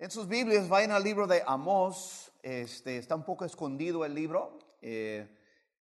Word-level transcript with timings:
En 0.00 0.12
sus 0.12 0.28
Biblias 0.28 0.68
vayan 0.68 0.92
al 0.92 1.02
libro 1.02 1.26
de 1.26 1.42
Amós. 1.44 2.30
Este, 2.40 2.98
está 2.98 3.16
un 3.16 3.24
poco 3.24 3.44
escondido 3.44 4.04
el 4.04 4.14
libro. 4.14 4.56
Eh, 4.80 5.28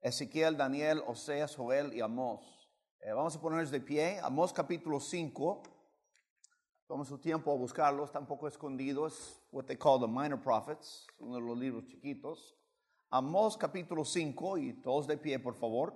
Ezequiel, 0.01 0.57
Daniel, 0.57 1.03
Oseas, 1.09 1.57
Joel 1.57 1.92
y 1.92 2.00
Amós. 2.00 2.71
Eh, 3.00 3.13
vamos 3.13 3.34
a 3.34 3.41
ponernos 3.41 3.73
de 3.73 3.81
pie. 3.81 4.21
Amós 4.23 4.53
capítulo 4.53 5.00
5. 5.00 5.61
Toma 6.87 7.05
su 7.05 7.19
tiempo 7.19 7.50
a 7.53 7.57
buscarlo. 7.57 8.05
Está 8.05 8.21
un 8.21 8.29
poco 8.29 8.46
escondido. 8.46 9.09
Es 9.09 9.43
what 9.50 9.64
they 9.64 9.77
call 9.77 9.98
the 9.98 10.07
minor 10.07 10.41
prophets. 10.41 11.09
Uno 11.18 11.34
de 11.34 11.41
los 11.41 11.59
libros 11.59 11.84
chiquitos. 11.86 12.54
Amós 13.11 13.57
capítulo 13.57 14.04
5. 14.04 14.59
Y 14.59 14.73
todos 14.82 15.09
de 15.09 15.16
pie, 15.16 15.41
por 15.41 15.57
favor. 15.57 15.93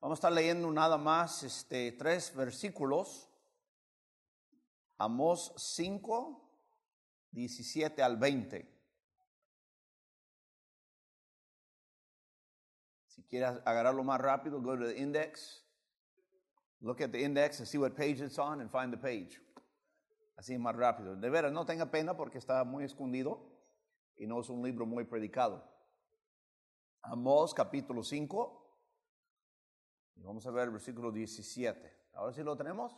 Vamos 0.00 0.18
a 0.18 0.20
estar 0.20 0.32
leyendo 0.32 0.70
nada 0.70 0.98
más 0.98 1.42
este, 1.42 1.90
tres 1.90 2.32
versículos. 2.36 3.28
Amós 4.98 5.52
5, 5.56 6.40
17 7.32 8.02
al 8.02 8.16
20. 8.16 8.74
Si 13.06 13.22
quieres 13.24 13.60
agarrarlo 13.64 14.04
más 14.04 14.20
rápido, 14.20 14.60
go 14.60 14.76
to 14.76 14.86
the 14.86 14.96
index. 14.96 15.64
Look 16.80 17.00
at 17.00 17.10
the 17.12 17.22
index 17.22 17.58
and 17.60 17.66
see 17.66 17.78
what 17.78 17.96
page 17.96 18.20
it's 18.20 18.38
on 18.38 18.60
and 18.60 18.70
find 18.70 18.92
the 18.92 18.98
page. 18.98 19.40
Así 20.36 20.58
más 20.58 20.76
rápido. 20.76 21.16
De 21.16 21.30
veras, 21.30 21.52
no 21.52 21.64
tenga 21.64 21.90
pena 21.90 22.16
porque 22.16 22.38
está 22.38 22.64
muy 22.64 22.84
escondido 22.84 23.40
y 24.16 24.26
no 24.26 24.40
es 24.40 24.48
un 24.48 24.62
libro 24.62 24.86
muy 24.86 25.04
predicado. 25.04 25.64
Amós 27.02 27.54
capítulo 27.54 28.02
5. 28.02 28.60
Y 30.16 30.22
vamos 30.22 30.46
a 30.46 30.50
ver 30.50 30.64
el 30.64 30.70
versículo 30.70 31.10
17. 31.10 32.10
Ahora 32.14 32.32
sí 32.32 32.42
lo 32.42 32.56
tenemos. 32.56 32.94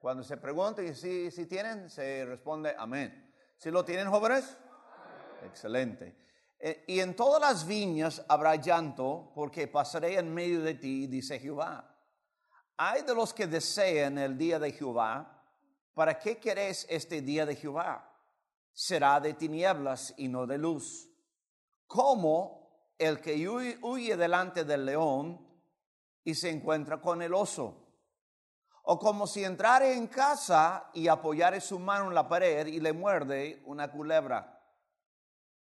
Cuando 0.00 0.24
se 0.24 0.38
pregunte 0.38 0.82
y 0.82 0.94
si, 0.94 1.30
si 1.30 1.44
tienen, 1.44 1.90
se 1.90 2.24
responde 2.24 2.74
amén. 2.78 3.34
¿Si 3.58 3.70
lo 3.70 3.84
tienen 3.84 4.08
jóvenes? 4.08 4.56
Excelente. 5.44 6.16
Eh, 6.58 6.84
y 6.88 7.00
en 7.00 7.14
todas 7.14 7.38
las 7.38 7.66
viñas 7.66 8.24
habrá 8.26 8.56
llanto, 8.56 9.30
porque 9.34 9.68
pasaré 9.68 10.18
en 10.18 10.32
medio 10.32 10.62
de 10.62 10.72
ti, 10.72 11.06
dice 11.06 11.38
Jehová. 11.38 11.98
Hay 12.78 13.02
de 13.02 13.14
los 13.14 13.34
que 13.34 13.46
desean 13.46 14.16
el 14.16 14.38
día 14.38 14.58
de 14.58 14.72
Jehová. 14.72 15.44
¿Para 15.92 16.18
qué 16.18 16.38
queréis 16.38 16.86
este 16.88 17.20
día 17.20 17.44
de 17.44 17.56
Jehová? 17.56 18.10
Será 18.72 19.20
de 19.20 19.34
tinieblas 19.34 20.14
y 20.16 20.28
no 20.28 20.46
de 20.46 20.56
luz. 20.56 21.10
Como 21.86 22.94
el 22.96 23.20
que 23.20 23.46
huye 23.82 24.16
delante 24.16 24.64
del 24.64 24.86
león 24.86 25.46
y 26.24 26.34
se 26.34 26.48
encuentra 26.48 27.02
con 27.02 27.20
el 27.20 27.34
oso 27.34 27.89
o 28.92 28.98
como 28.98 29.24
si 29.24 29.44
entrare 29.44 29.94
en 29.94 30.08
casa 30.08 30.90
y 30.94 31.06
apoyare 31.06 31.60
su 31.60 31.78
mano 31.78 32.08
en 32.08 32.14
la 32.16 32.28
pared 32.28 32.66
y 32.66 32.80
le 32.80 32.92
muerde 32.92 33.62
una 33.66 33.88
culebra. 33.88 34.60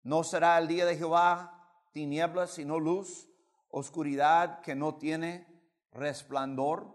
No 0.01 0.23
será 0.23 0.57
el 0.57 0.67
día 0.67 0.83
de 0.87 0.97
Jehová 0.97 1.85
tinieblas 1.91 2.49
sino 2.49 2.79
luz, 2.79 3.29
oscuridad 3.69 4.61
que 4.61 4.73
no 4.73 4.95
tiene 4.95 5.45
resplandor. 5.91 6.87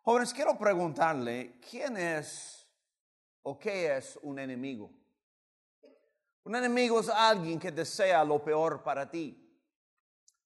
Jóvenes, 0.00 0.32
quiero 0.32 0.56
preguntarle, 0.56 1.60
¿quién 1.60 1.98
es 1.98 2.66
o 3.42 3.58
qué 3.58 3.94
es 3.94 4.18
un 4.22 4.38
enemigo? 4.38 4.90
Un 6.44 6.56
enemigo 6.56 7.00
es 7.00 7.10
alguien 7.10 7.58
que 7.58 7.70
desea 7.70 8.24
lo 8.24 8.42
peor 8.42 8.82
para 8.82 9.10
ti. 9.10 9.60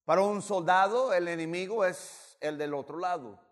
Para 0.05 0.23
un 0.23 0.43
soldado, 0.43 1.13
el 1.13 1.29
enemigo 1.29 1.85
es 1.85 2.37
el 2.41 2.59
del 2.59 2.75
otro 2.75 2.99
lado 2.99 3.46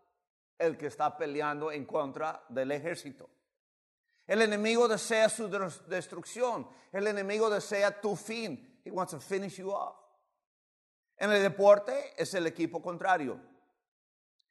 el 0.59 0.77
que 0.77 0.87
está 0.87 1.17
peleando 1.17 1.73
en 1.73 1.85
contra 1.85 2.45
del 2.49 2.73
ejército. 2.73 3.29
El 4.27 4.43
enemigo 4.43 4.89
desea 4.89 5.29
su 5.29 5.49
destrucción. 5.87 6.69
El 6.93 7.07
enemigo 7.07 7.51
desea 7.51 8.01
tu 8.01 8.17
fin. 8.17 8.81
He 8.85 8.91
wants 8.91 9.13
to 9.13 9.21
finish 9.21 9.57
you 9.57 9.71
off. 9.71 9.97
En 11.17 11.31
el 11.31 11.43
deporte 11.43 12.15
es 12.17 12.35
el 12.35 12.47
equipo 12.47 12.83
contrario. 12.83 13.39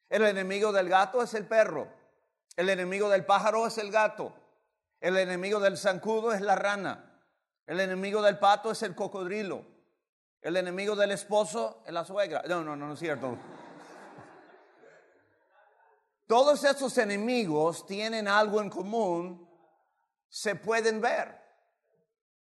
El 0.08 0.24
enemigo 0.24 0.72
del 0.72 0.88
gato 0.88 1.22
es 1.22 1.34
el 1.34 1.46
perro. 1.46 1.88
El 2.56 2.68
enemigo 2.68 3.08
del 3.08 3.24
pájaro 3.24 3.66
es 3.66 3.78
el 3.78 3.90
gato. 3.90 4.32
El 5.00 5.16
enemigo 5.16 5.60
del 5.60 5.76
zancudo 5.76 6.32
es 6.32 6.40
la 6.40 6.54
rana. 6.54 7.20
El 7.66 7.80
enemigo 7.80 8.22
del 8.22 8.38
pato 8.38 8.70
es 8.70 8.82
el 8.82 8.94
cocodrilo. 8.94 9.64
El 10.40 10.56
enemigo 10.56 10.94
del 10.94 11.10
esposo 11.10 11.82
es 11.86 11.92
la 11.92 12.04
suegra. 12.04 12.42
No, 12.48 12.62
no, 12.62 12.76
no, 12.76 12.86
no 12.86 12.94
es 12.94 13.00
cierto. 13.00 13.36
Todos 16.26 16.64
estos 16.64 16.96
enemigos 16.98 17.86
tienen 17.86 18.28
algo 18.28 18.60
en 18.60 18.70
común, 18.70 19.48
se 20.28 20.56
pueden 20.56 21.00
ver, 21.00 21.40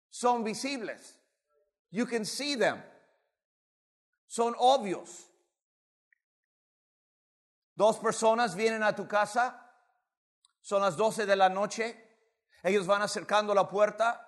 son 0.10 0.44
visibles. 0.44 1.18
You 1.92 2.06
can 2.06 2.26
see 2.26 2.56
them. 2.56 2.84
Son 4.28 4.54
obvios. 4.60 5.28
Dos 7.74 7.98
personas 7.98 8.56
vienen 8.56 8.84
a 8.84 8.96
tu 8.96 9.08
casa, 9.08 9.66
son 10.62 10.82
las 10.82 10.98
12 10.98 11.26
de 11.26 11.36
la 11.36 11.50
noche, 11.50 12.06
ellos 12.62 12.86
van 12.86 13.02
acercando 13.02 13.56
la 13.56 13.70
puerta, 13.70 14.26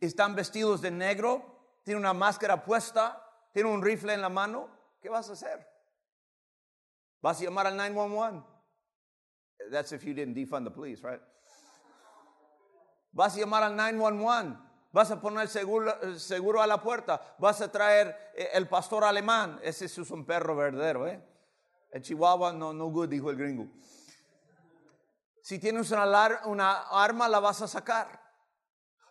están 0.00 0.34
vestidos 0.34 0.80
de 0.80 0.90
negro, 0.90 1.78
tienen 1.84 2.00
una 2.00 2.12
máscara 2.12 2.64
puesta, 2.64 3.24
tienen 3.52 3.72
un 3.72 3.82
rifle 3.82 4.12
en 4.12 4.20
la 4.20 4.28
mano. 4.28 4.68
¿Qué 5.00 5.08
vas 5.08 5.30
a 5.30 5.34
hacer? 5.34 5.66
¿Vas 7.22 7.40
a 7.40 7.44
llamar 7.44 7.68
al 7.68 7.76
911? 7.76 8.59
That's 9.70 9.92
if 9.92 10.04
you 10.04 10.14
didn't 10.14 10.34
defund 10.34 10.64
the 10.64 10.70
police, 10.70 11.02
right? 11.02 11.20
Vas 13.12 13.36
a 13.36 13.40
llamar 13.40 13.62
al 13.62 13.76
911. 13.76 14.56
Vas 14.92 15.10
a 15.10 15.20
poner 15.20 15.46
seguro, 15.48 15.92
seguro 16.18 16.60
a 16.60 16.66
la 16.66 16.78
puerta. 16.78 17.20
Vas 17.38 17.60
a 17.60 17.70
traer 17.70 18.32
eh, 18.34 18.48
el 18.54 18.66
pastor 18.66 19.04
alemán. 19.04 19.60
Ese 19.62 19.84
es 19.84 19.98
un 20.10 20.24
perro 20.24 20.56
verdadero, 20.56 21.06
¿eh? 21.06 21.22
El 21.92 22.02
chihuahua 22.02 22.52
no, 22.52 22.72
no 22.72 22.86
good, 22.86 23.08
dijo 23.08 23.30
el 23.30 23.36
gringo. 23.36 23.68
Si 25.42 25.58
tienes 25.58 25.90
una, 25.90 26.40
una 26.44 26.72
arma, 26.90 27.28
la 27.28 27.40
vas 27.40 27.62
a 27.62 27.68
sacar. 27.68 28.20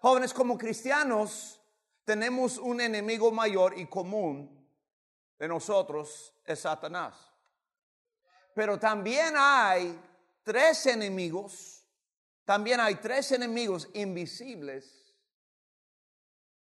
Jóvenes, 0.02 0.34
como 0.34 0.58
cristianos, 0.58 1.62
tenemos 2.06 2.58
un 2.58 2.82
enemigo 2.82 3.32
mayor 3.32 3.78
y 3.78 3.86
común 3.88 4.68
de 5.38 5.48
nosotros, 5.48 6.34
es 6.46 6.60
Satanás. 6.60 7.16
Pero 8.54 8.78
también 8.78 9.34
hay 9.38 9.98
tres 10.44 10.86
enemigos, 10.86 11.86
también 12.46 12.80
hay 12.80 12.96
tres 12.96 13.32
enemigos 13.32 13.88
invisibles 13.94 15.16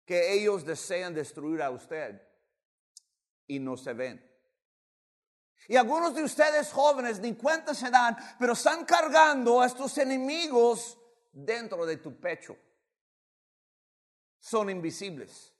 que 0.05 0.33
ellos 0.33 0.65
desean 0.65 1.13
destruir 1.13 1.61
a 1.61 1.71
usted 1.71 2.21
y 3.47 3.59
no 3.59 3.77
se 3.77 3.93
ven. 3.93 4.33
Y 5.67 5.75
algunos 5.77 6.13
de 6.13 6.23
ustedes 6.23 6.71
jóvenes 6.71 7.19
ni 7.19 7.35
cuenta 7.35 7.73
se 7.73 7.89
dan, 7.89 8.17
pero 8.37 8.53
están 8.53 8.85
cargando 8.85 9.61
a 9.61 9.65
estos 9.65 9.97
enemigos 9.97 10.97
dentro 11.31 11.85
de 11.85 11.97
tu 11.97 12.19
pecho. 12.19 12.57
Son 14.39 14.69
invisibles. 14.69 15.53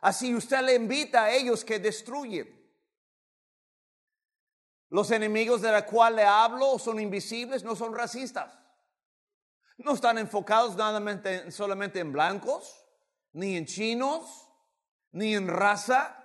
Así 0.00 0.34
usted 0.34 0.60
le 0.62 0.74
invita 0.74 1.24
a 1.24 1.30
ellos 1.30 1.64
que 1.64 1.78
destruyen. 1.78 2.55
Los 4.96 5.10
enemigos 5.10 5.60
de 5.60 5.70
la 5.70 5.84
cual 5.84 6.16
le 6.16 6.24
hablo 6.24 6.78
son 6.78 6.98
invisibles, 6.98 7.62
no 7.62 7.76
son 7.76 7.94
racistas. 7.94 8.58
No 9.76 9.92
están 9.92 10.16
enfocados 10.16 10.74
nada 10.74 11.50
solamente 11.50 12.00
en 12.00 12.12
blancos, 12.12 12.82
ni 13.34 13.58
en 13.58 13.66
chinos, 13.66 14.48
ni 15.12 15.34
en 15.34 15.48
raza, 15.48 16.16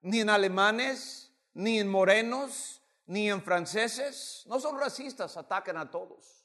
ni 0.00 0.18
en 0.18 0.30
alemanes, 0.30 1.32
ni 1.54 1.78
en 1.78 1.86
morenos, 1.88 2.82
ni 3.06 3.30
en 3.30 3.40
franceses. 3.40 4.42
No 4.46 4.58
son 4.58 4.80
racistas, 4.80 5.36
atacan 5.36 5.76
a 5.76 5.88
todos. 5.88 6.44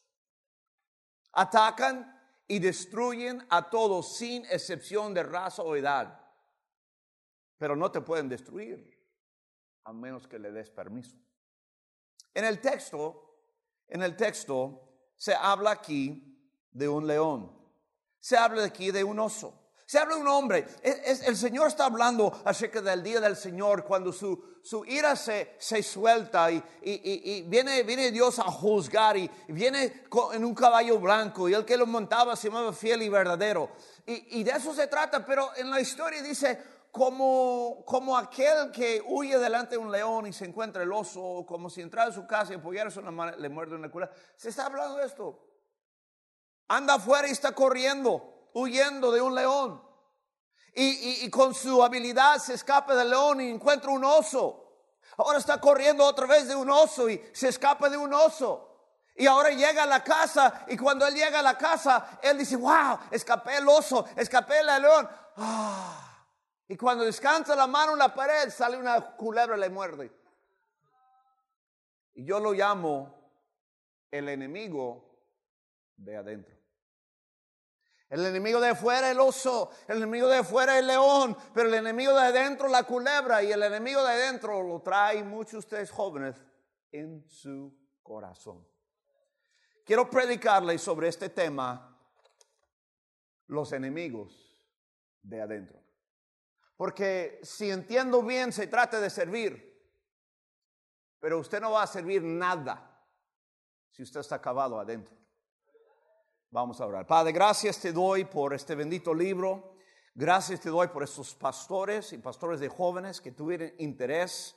Atacan 1.32 2.22
y 2.48 2.60
destruyen 2.60 3.48
a 3.50 3.72
todos 3.72 4.16
sin 4.16 4.46
excepción 4.46 5.12
de 5.16 5.24
raza 5.24 5.64
o 5.64 5.76
edad. 5.76 6.22
Pero 7.58 7.76
no 7.76 7.90
te 7.92 8.02
pueden 8.02 8.30
destruir 8.30 8.96
a 9.86 9.92
menos 9.92 10.28
que 10.28 10.38
le 10.38 10.52
des 10.52 10.70
permiso. 10.70 11.18
En 12.34 12.46
el 12.46 12.60
texto, 12.60 13.38
en 13.88 14.02
el 14.02 14.16
texto 14.16 14.82
se 15.16 15.34
habla 15.36 15.72
aquí 15.72 16.40
de 16.72 16.88
un 16.88 17.08
león. 17.08 17.52
Se 18.20 18.38
habla 18.38 18.64
aquí 18.64 18.92
de 18.92 19.04
un 19.04 19.20
oso. 19.20 19.60
Se 19.86 20.00
habla 20.00 20.16
de 20.16 20.22
un 20.22 20.28
hombre. 20.28 20.66
el 20.82 21.38
Señor 21.38 21.68
está 21.68 21.86
hablando 21.86 22.42
acerca 22.46 22.82
del 22.82 23.04
día 23.04 23.20
del 23.20 23.36
Señor 23.36 23.84
cuando 23.84 24.12
su, 24.12 24.44
su 24.64 24.86
ira 24.86 25.16
se, 25.16 25.56
se 25.60 25.84
suelta 25.84 26.50
y, 26.50 26.64
y, 26.82 27.44
viene, 27.44 27.84
viene 27.84 28.12
Dios 28.12 28.40
a 28.40 28.44
juzgar 28.44 29.18
y 29.18 29.30
viene 29.50 30.06
en 30.34 30.46
un 30.46 30.56
caballo 30.56 31.00
blanco 31.00 31.50
y 31.50 31.54
el 31.54 31.66
que 31.66 31.76
lo 31.76 31.86
montaba 31.86 32.36
se 32.36 32.48
llamaba 32.48 32.72
fiel 32.72 33.04
y 33.04 33.10
verdadero. 33.10 33.70
Y, 34.06 34.40
y 34.40 34.44
de 34.44 34.52
eso 34.52 34.74
se 34.74 34.88
trata, 34.88 35.26
pero 35.26 35.52
en 35.58 35.70
la 35.70 35.82
historia 35.82 36.24
dice, 36.24 36.60
como, 36.94 37.84
como 37.88 38.16
aquel 38.16 38.70
que 38.72 39.02
huye 39.08 39.40
delante 39.40 39.72
de 39.72 39.78
un 39.80 39.92
león 39.92 40.28
y 40.28 40.32
se 40.32 40.46
encuentra 40.46 40.84
el 40.84 40.94
oso, 40.94 41.44
como 41.48 41.68
si 41.68 41.82
entrara 41.82 42.12
a 42.12 42.14
su 42.14 42.28
casa 42.28 42.54
y 42.54 42.58
apoyarse 42.58 43.02
la 43.02 43.10
mano, 43.10 43.36
le 43.36 43.50
muerde 43.50 43.74
una 43.74 43.90
cura. 43.90 44.12
Se 44.36 44.50
está 44.50 44.68
hablando 44.68 44.98
de 44.98 45.08
esto. 45.08 45.44
Anda 46.68 46.94
afuera 46.94 47.28
y 47.28 47.32
está 47.32 47.52
corriendo, 47.54 48.52
huyendo 48.54 49.12
de 49.12 49.22
un 49.24 49.34
león. 49.34 49.84
Y, 50.76 51.26
y 51.26 51.30
con 51.32 51.56
su 51.56 51.84
habilidad 51.84 52.38
se 52.38 52.54
escapa 52.54 52.94
del 52.94 53.10
león 53.10 53.42
y 53.42 53.50
encuentra 53.50 53.90
un 53.90 54.04
oso. 54.04 54.64
Ahora 55.18 55.40
está 55.40 55.60
corriendo 55.60 56.06
otra 56.06 56.28
vez 56.28 56.48
de 56.48 56.56
un 56.56 56.70
oso 56.70 57.10
y 57.10 57.20
se 57.34 57.48
escapa 57.48 57.90
de 57.90 57.98
un 57.98 58.14
oso. 58.14 58.70
Y 59.16 59.26
ahora 59.26 59.50
llega 59.50 59.82
a 59.82 59.88
la 59.88 60.04
casa 60.04 60.64
y 60.68 60.78
cuando 60.78 61.08
él 61.08 61.16
llega 61.16 61.40
a 61.40 61.44
la 61.44 61.58
casa, 61.58 62.20
él 62.22 62.38
dice, 62.38 62.56
wow, 62.56 63.00
escapé 63.10 63.58
el 63.58 63.68
oso, 63.68 64.06
escapé 64.16 64.60
el 64.60 64.68
león. 64.68 65.10
Ah. 65.38 66.13
Y 66.68 66.78
cuando 66.78 67.04
descansa 67.04 67.56
la 67.56 67.68
mano 67.68 67.94
en 67.94 68.00
la 68.00 68.14
pared, 68.14 68.50
sale 68.50 68.78
una 68.78 69.16
culebra 69.16 69.58
y 69.58 69.60
le 69.60 69.70
muerde. 69.70 70.12
Y 72.16 72.26
yo 72.26 72.40
lo 72.40 72.54
llamo 72.54 73.32
el 74.12 74.30
enemigo 74.30 75.14
de 75.98 76.18
adentro. 76.18 76.56
El 78.10 78.26
enemigo 78.28 78.62
de 78.62 78.70
afuera 78.70 79.10
el 79.10 79.20
oso, 79.20 79.72
el 79.88 79.98
enemigo 79.98 80.28
de 80.28 80.38
afuera 80.38 80.78
el 80.78 80.86
león, 80.86 81.36
pero 81.52 81.68
el 81.68 81.74
enemigo 81.74 82.14
de 82.14 82.28
adentro 82.28 82.68
la 82.68 82.84
culebra 82.84 83.42
y 83.42 83.52
el 83.52 83.64
enemigo 83.64 84.04
de 84.04 84.12
adentro 84.12 84.62
lo 84.62 84.82
trae 84.82 85.24
muchos 85.24 85.54
de 85.54 85.58
ustedes 85.58 85.92
jóvenes 85.92 86.36
en 86.92 87.28
su 87.28 87.76
corazón. 88.04 88.68
Quiero 89.84 90.10
predicarles 90.10 90.82
sobre 90.82 91.08
este 91.08 91.30
tema, 91.30 91.98
los 93.48 93.72
enemigos 93.74 94.56
de 95.24 95.42
adentro. 95.42 95.83
Porque 96.84 97.40
si 97.44 97.72
entiendo 97.72 98.22
bien, 98.22 98.52
se 98.52 98.68
trata 98.68 99.00
de 99.00 99.10
servir, 99.10 99.74
pero 101.18 101.40
usted 101.40 101.62
no 101.62 101.72
va 101.72 101.84
a 101.84 101.88
servir 101.88 102.22
nada 102.22 103.02
si 103.90 104.04
usted 104.04 104.20
está 104.20 104.36
acabado 104.36 104.78
adentro. 104.78 105.16
Vamos 106.50 106.82
a 106.82 106.86
orar. 106.86 107.08
Padre, 107.08 107.32
gracias 107.32 107.80
te 107.80 107.94
doy 107.94 108.26
por 108.26 108.54
este 108.54 108.76
bendito 108.76 109.14
libro. 109.14 109.78
Gracias 110.14 110.60
te 110.60 110.68
doy 110.68 110.90
por 110.90 111.04
estos 111.04 111.34
pastores 111.36 112.12
y 112.12 112.18
pastores 112.18 112.60
de 112.60 112.68
jóvenes 112.68 113.22
que 113.22 113.32
tuvieron 113.32 113.72
interés 113.78 114.54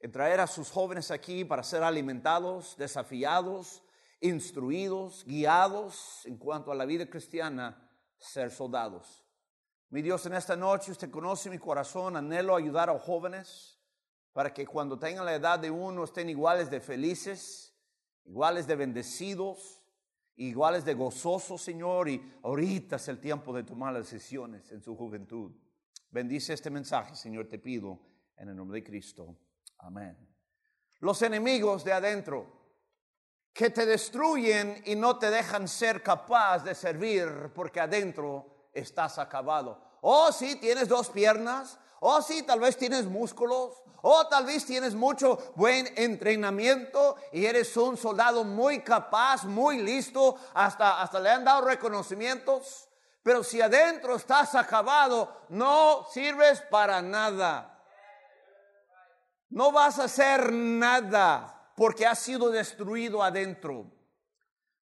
en 0.00 0.12
traer 0.12 0.40
a 0.40 0.46
sus 0.46 0.70
jóvenes 0.70 1.10
aquí 1.10 1.46
para 1.46 1.62
ser 1.62 1.82
alimentados, 1.82 2.76
desafiados, 2.76 3.82
instruidos, 4.20 5.24
guiados 5.24 6.26
en 6.26 6.36
cuanto 6.36 6.72
a 6.72 6.74
la 6.74 6.84
vida 6.84 7.08
cristiana, 7.08 7.90
ser 8.18 8.50
soldados. 8.50 9.24
Mi 9.90 10.02
Dios, 10.02 10.24
en 10.26 10.34
esta 10.34 10.56
noche 10.56 10.92
usted 10.92 11.10
conoce 11.10 11.50
mi 11.50 11.58
corazón, 11.58 12.16
anhelo 12.16 12.56
ayudar 12.56 12.90
a 12.90 12.98
jóvenes 12.98 13.78
para 14.32 14.54
que 14.54 14.66
cuando 14.66 14.98
tengan 14.98 15.26
la 15.26 15.34
edad 15.34 15.58
de 15.58 15.70
uno 15.70 16.04
estén 16.04 16.28
iguales 16.28 16.70
de 16.70 16.80
felices, 16.80 17.74
iguales 18.24 18.66
de 18.66 18.76
bendecidos 18.76 19.80
iguales 20.40 20.84
de 20.86 20.94
gozoso, 20.94 21.58
Señor, 21.58 22.08
y 22.08 22.32
ahorita 22.42 22.96
es 22.96 23.08
el 23.08 23.20
tiempo 23.20 23.52
de 23.52 23.62
tomar 23.62 23.92
las 23.92 24.10
decisiones 24.10 24.72
en 24.72 24.80
su 24.80 24.96
juventud. 24.96 25.52
Bendice 26.10 26.54
este 26.54 26.70
mensaje, 26.70 27.14
Señor, 27.14 27.46
te 27.46 27.58
pido 27.58 28.00
en 28.36 28.48
el 28.48 28.56
nombre 28.56 28.80
de 28.80 28.84
Cristo. 28.84 29.36
Amén. 29.78 30.16
Los 31.00 31.20
enemigos 31.22 31.84
de 31.84 31.92
adentro 31.92 32.58
que 33.52 33.68
te 33.68 33.84
destruyen 33.84 34.82
y 34.86 34.94
no 34.94 35.18
te 35.18 35.30
dejan 35.30 35.68
ser 35.68 36.02
capaz 36.02 36.64
de 36.64 36.74
servir 36.74 37.52
porque 37.54 37.80
adentro 37.80 38.59
estás 38.72 39.18
acabado. 39.18 39.82
Oh, 40.00 40.32
sí, 40.32 40.56
tienes 40.56 40.88
dos 40.88 41.10
piernas, 41.10 41.78
Oh, 42.00 42.22
sí, 42.22 42.42
tal 42.42 42.60
vez 42.60 42.76
tienes 42.76 43.04
músculos. 43.04 43.76
O 44.02 44.26
tal 44.28 44.46
vez 44.46 44.64
tienes 44.64 44.94
mucho 44.94 45.52
buen 45.56 45.86
entrenamiento 45.94 47.16
y 47.32 47.44
eres 47.44 47.76
un 47.76 47.98
soldado 47.98 48.44
muy 48.44 48.80
capaz, 48.80 49.44
muy 49.44 49.82
listo, 49.82 50.38
hasta, 50.54 51.02
hasta 51.02 51.20
le 51.20 51.28
han 51.28 51.44
dado 51.44 51.66
reconocimientos. 51.66 52.88
Pero 53.22 53.44
si 53.44 53.60
adentro 53.60 54.16
estás 54.16 54.54
acabado, 54.54 55.44
no 55.50 56.06
sirves 56.10 56.62
para 56.70 57.02
nada. 57.02 57.78
No 59.50 59.70
vas 59.70 59.98
a 59.98 60.04
hacer 60.04 60.50
nada 60.50 61.72
porque 61.76 62.06
has 62.06 62.20
sido 62.20 62.48
destruido 62.48 63.22
adentro. 63.22 63.84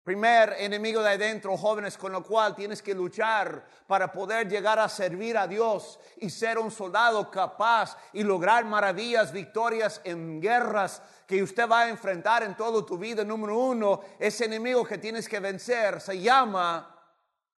Primer 0.04 0.56
enemigo 0.58 1.02
de 1.02 1.12
adentro, 1.12 1.56
jóvenes, 1.56 1.96
con 1.96 2.12
lo 2.12 2.22
cual 2.22 2.54
tienes 2.54 2.82
que 2.82 2.94
luchar 2.94 3.64
para 3.86 4.12
poder 4.12 4.46
llegar 4.46 4.78
a 4.78 4.86
servir 4.86 5.38
a 5.38 5.46
Dios 5.46 5.98
y 6.18 6.28
ser 6.28 6.58
un 6.58 6.70
soldado 6.70 7.30
capaz 7.30 7.96
y 8.12 8.22
lograr 8.22 8.66
maravillas, 8.66 9.32
victorias 9.32 10.02
en 10.04 10.42
guerras 10.42 11.00
que 11.26 11.42
usted 11.42 11.66
va 11.66 11.80
a 11.80 11.88
enfrentar 11.88 12.42
en 12.42 12.54
toda 12.54 12.84
tu 12.84 12.98
vida. 12.98 13.24
Número 13.24 13.56
uno, 13.56 14.02
ese 14.18 14.44
enemigo 14.44 14.84
que 14.84 14.98
tienes 14.98 15.26
que 15.26 15.40
vencer 15.40 16.02
se 16.02 16.20
llama 16.20 17.00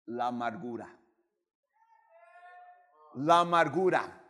la 0.04 0.26
amargura. 0.26 0.94
La 3.14 3.38
amargura. 3.40 4.20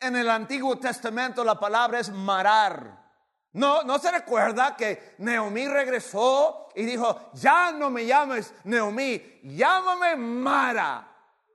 En 0.00 0.16
el 0.16 0.28
Antiguo 0.28 0.76
Testamento 0.76 1.44
la 1.44 1.60
palabra 1.60 2.00
es 2.00 2.10
marar 2.10 3.07
no, 3.52 3.82
no 3.82 3.98
se 3.98 4.10
recuerda 4.10 4.76
que 4.76 5.14
Neomí 5.18 5.66
regresó 5.66 6.68
y 6.74 6.84
dijo, 6.84 7.30
ya 7.34 7.72
no 7.72 7.90
me 7.90 8.04
llames 8.04 8.52
Neomí, 8.64 9.40
llámame 9.42 10.16
Mara, 10.16 11.08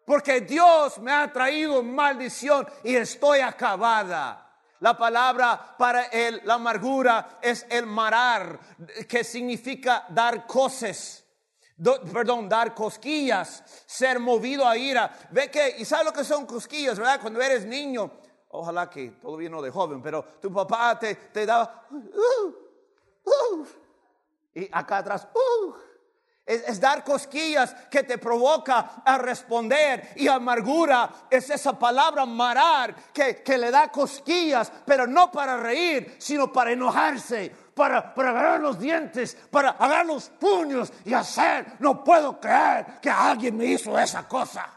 porque 0.06 0.42
Dios 0.42 0.98
me 1.00 1.12
ha 1.12 1.32
traído 1.32 1.84
maldición 1.84 2.68
y 2.84 2.96
estoy 2.96 3.40
acabada. 3.40 4.40
La 4.80 4.98
palabra 4.98 5.76
para 5.78 6.08
el, 6.08 6.42
la 6.44 6.56
amargura 6.56 7.40
es 7.42 7.66
el 7.70 7.86
marar, 7.86 8.60
que 9.08 9.24
significa 9.24 10.06
dar 10.10 10.46
cosas. 10.46 11.24
perdón, 12.12 12.50
dar 12.50 12.74
cosquillas, 12.76 13.64
ser 13.86 14.20
movido 14.20 14.68
a 14.68 14.76
ira. 14.76 15.10
Ve 15.32 15.50
que, 15.50 15.76
y 15.78 15.86
sabe 15.86 16.04
lo 16.04 16.12
que 16.12 16.26
son 16.26 16.46
cosquillas, 16.46 17.00
¿verdad? 17.00 17.22
Cuando 17.22 17.42
eres 17.42 17.66
niño, 17.66 18.12
Ojalá 18.56 18.88
que 18.88 19.10
todo 19.20 19.38
vino 19.38 19.64
de 19.64 19.72
joven, 19.72 20.00
pero 20.00 20.24
tu 20.40 20.54
papá 20.54 21.00
te, 21.00 21.16
te 21.16 21.44
daba, 21.44 21.88
uh, 21.90 22.54
uh, 23.26 23.68
y 24.54 24.70
acá 24.72 24.98
atrás, 24.98 25.28
uh, 25.34 25.74
es, 26.46 26.80
dar 26.80 27.04
cosquillas 27.04 27.74
que 27.90 28.04
te 28.04 28.20
provoca 28.20 29.02
a 29.04 29.18
responder. 29.18 30.14
Y 30.18 30.28
amargura 30.28 31.10
es 31.32 31.50
esa 31.50 31.80
palabra 31.80 32.28
marar 32.28 32.94
que, 33.12 33.42
que 33.42 33.58
le 33.58 33.72
da 33.72 33.90
cosquillas, 33.90 34.72
pero 34.86 35.08
no 35.08 35.32
para 35.32 35.58
reír, 35.58 36.18
sino 36.20 36.54
para 36.54 36.74
enojarse, 36.74 37.50
para, 37.74 38.14
para 38.14 38.30
agarrar 38.30 38.60
los 38.60 38.78
dientes, 38.78 39.36
para 39.50 39.72
agarrar 39.72 40.06
los 40.06 40.30
puños 40.30 40.94
y 41.06 41.14
hacer, 41.16 41.78
no 41.80 42.04
puedo 42.04 42.40
creer 42.40 43.00
que 43.02 43.10
alguien 43.10 43.58
me 43.58 43.66
hizo 43.66 43.98
esa 43.98 44.28
cosa. 44.28 44.70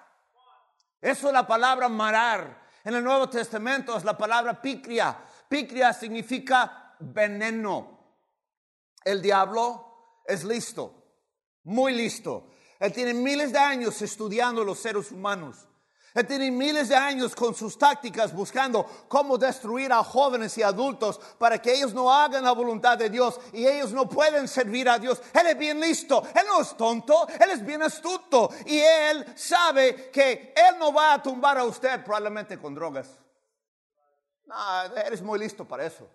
Eso 0.99 1.27
es 1.27 1.33
la 1.35 1.47
palabra 1.47 1.91
marar. 1.91 2.66
En 2.87 2.95
el 2.95 3.03
Nuevo 3.03 3.29
Testamento 3.29 3.97
es 3.97 4.05
la 4.05 4.17
palabra 4.17 4.63
picria. 4.63 5.19
Picria 5.49 5.93
significa 5.93 6.95
veneno. 7.01 7.99
El 9.05 9.21
diablo 9.21 10.23
es 10.25 10.45
listo, 10.45 10.95
muy 11.65 11.93
listo. 11.93 12.51
Él 12.79 12.93
tiene 12.93 13.13
miles 13.13 13.51
de 13.51 13.59
años 13.59 14.01
estudiando 14.03 14.63
los 14.63 14.79
seres 14.79 15.11
humanos. 15.11 15.67
Él 16.17 16.27
tiene 16.27 16.51
miles 16.51 16.89
de 16.89 16.97
años 16.97 17.35
con 17.35 17.55
sus 17.55 17.77
tácticas 17.77 18.33
buscando 18.33 18.87
cómo 19.07 19.37
destruir 19.37 19.93
a 19.93 20.03
jóvenes 20.03 20.57
y 20.57 20.63
adultos 20.63 21.21
para 21.39 21.61
que 21.61 21.75
ellos 21.75 21.93
no 21.93 22.11
hagan 22.11 22.43
la 22.43 22.53
voluntad 22.53 22.97
de 22.97 23.11
Dios 23.11 23.39
y 23.53 23.67
ellos 23.67 23.93
no 23.93 24.09
pueden 24.09 24.49
servir 24.49 24.89
a 24.89 24.99
Dios. 24.99 25.21
Él 25.35 25.49
es 25.49 25.59
bien 25.59 25.79
listo, 25.79 26.27
él 26.35 26.47
no 26.47 26.63
es 26.63 26.75
tonto, 26.75 27.29
él 27.29 27.51
es 27.51 27.63
bien 27.63 27.83
astuto 27.83 28.49
y 28.65 28.79
él 28.79 29.27
sabe 29.37 30.11
que 30.11 30.55
él 30.57 30.79
no 30.79 30.91
va 30.91 31.13
a 31.13 31.23
tumbar 31.23 31.59
a 31.59 31.65
usted 31.65 32.03
probablemente 32.03 32.59
con 32.59 32.75
drogas. 32.75 33.11
No, 34.47 34.85
eres 34.97 35.21
muy 35.21 35.39
listo 35.39 35.69
para 35.69 35.85
eso. 35.85 36.09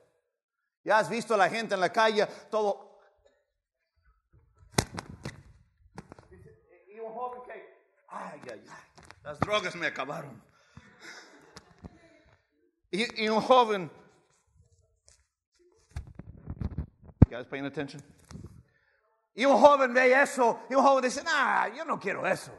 Ya 0.84 0.98
has 0.98 1.10
visto 1.10 1.36
a 1.36 1.38
la 1.38 1.48
gente 1.48 1.76
en 1.76 1.80
la 1.80 1.92
calle, 1.92 2.26
todo. 2.50 2.98
Y 6.88 7.00
un 7.00 7.14
joven 7.14 7.44
que, 7.44 7.52
ay, 8.08 8.42
ay, 8.50 8.64
ay. 8.68 8.91
Las 9.24 9.40
drogas 9.40 9.76
me 9.76 9.88
acabaron. 9.88 10.42
Y, 12.92 13.30
un 13.30 13.40
joven. 13.40 13.90
guys 17.30 17.46
paying 17.48 17.66
attention? 17.66 18.02
Y 19.34 19.46
un 19.46 19.58
joven 19.58 19.94
ve 19.94 20.12
eso 20.12 20.60
y 20.70 20.76
un 20.76 20.84
joven 20.84 21.04
dice, 21.04 21.24
nah, 21.24 21.68
yo 21.68 21.86
no 21.86 21.98
quiero 21.98 22.28
eso. 22.28 22.52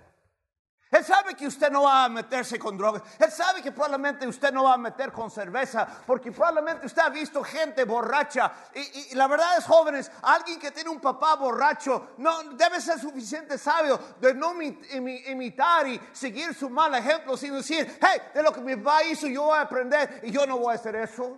Él 1.03 1.09
sabe 1.09 1.35
que 1.35 1.49
usted 1.49 1.69
no 1.69 1.83
va 1.83 2.05
a 2.05 2.09
meterse 2.09 2.61
con 2.61 2.79
drogas. 2.79 3.03
Él 3.19 3.33
sabe 3.33 3.61
que 3.61 3.73
probablemente 3.73 4.25
usted 4.25 4.53
no 4.53 4.63
va 4.63 4.75
a 4.75 4.79
meter 4.79 5.11
con 5.11 5.33
cerveza, 5.33 5.85
porque 6.07 6.31
probablemente 6.31 6.87
usted 6.87 7.03
ha 7.03 7.09
visto 7.09 7.43
gente 7.43 7.83
borracha. 7.83 8.53
Y, 8.73 9.17
la 9.17 9.27
verdad 9.27 9.59
es, 9.59 9.65
jóvenes, 9.65 10.13
alguien 10.23 10.61
que 10.61 10.71
tiene 10.71 10.91
un 10.91 11.01
papá 11.01 11.35
borracho 11.35 12.11
no 12.19 12.45
debe 12.53 12.81
ser 12.81 13.01
suficiente 13.01 13.59
sabio 13.59 13.99
de 14.21 14.33
no 14.33 14.53
imitar 14.63 15.89
y 15.89 16.01
seguir 16.13 16.55
su 16.55 16.71
mal 16.71 16.95
ejemplo, 16.95 17.37
sino 17.37 17.57
decir, 17.57 17.99
hey, 18.01 18.23
de 18.33 18.41
lo 18.41 18.53
que 18.53 18.61
mi 18.61 18.77
papá 18.77 19.03
hizo 19.03 19.27
yo 19.27 19.43
voy 19.43 19.59
a 19.59 19.63
aprender 19.63 20.21
y 20.23 20.31
yo 20.31 20.47
no 20.47 20.59
voy 20.59 20.71
a 20.71 20.77
hacer 20.77 20.95
eso. 20.95 21.37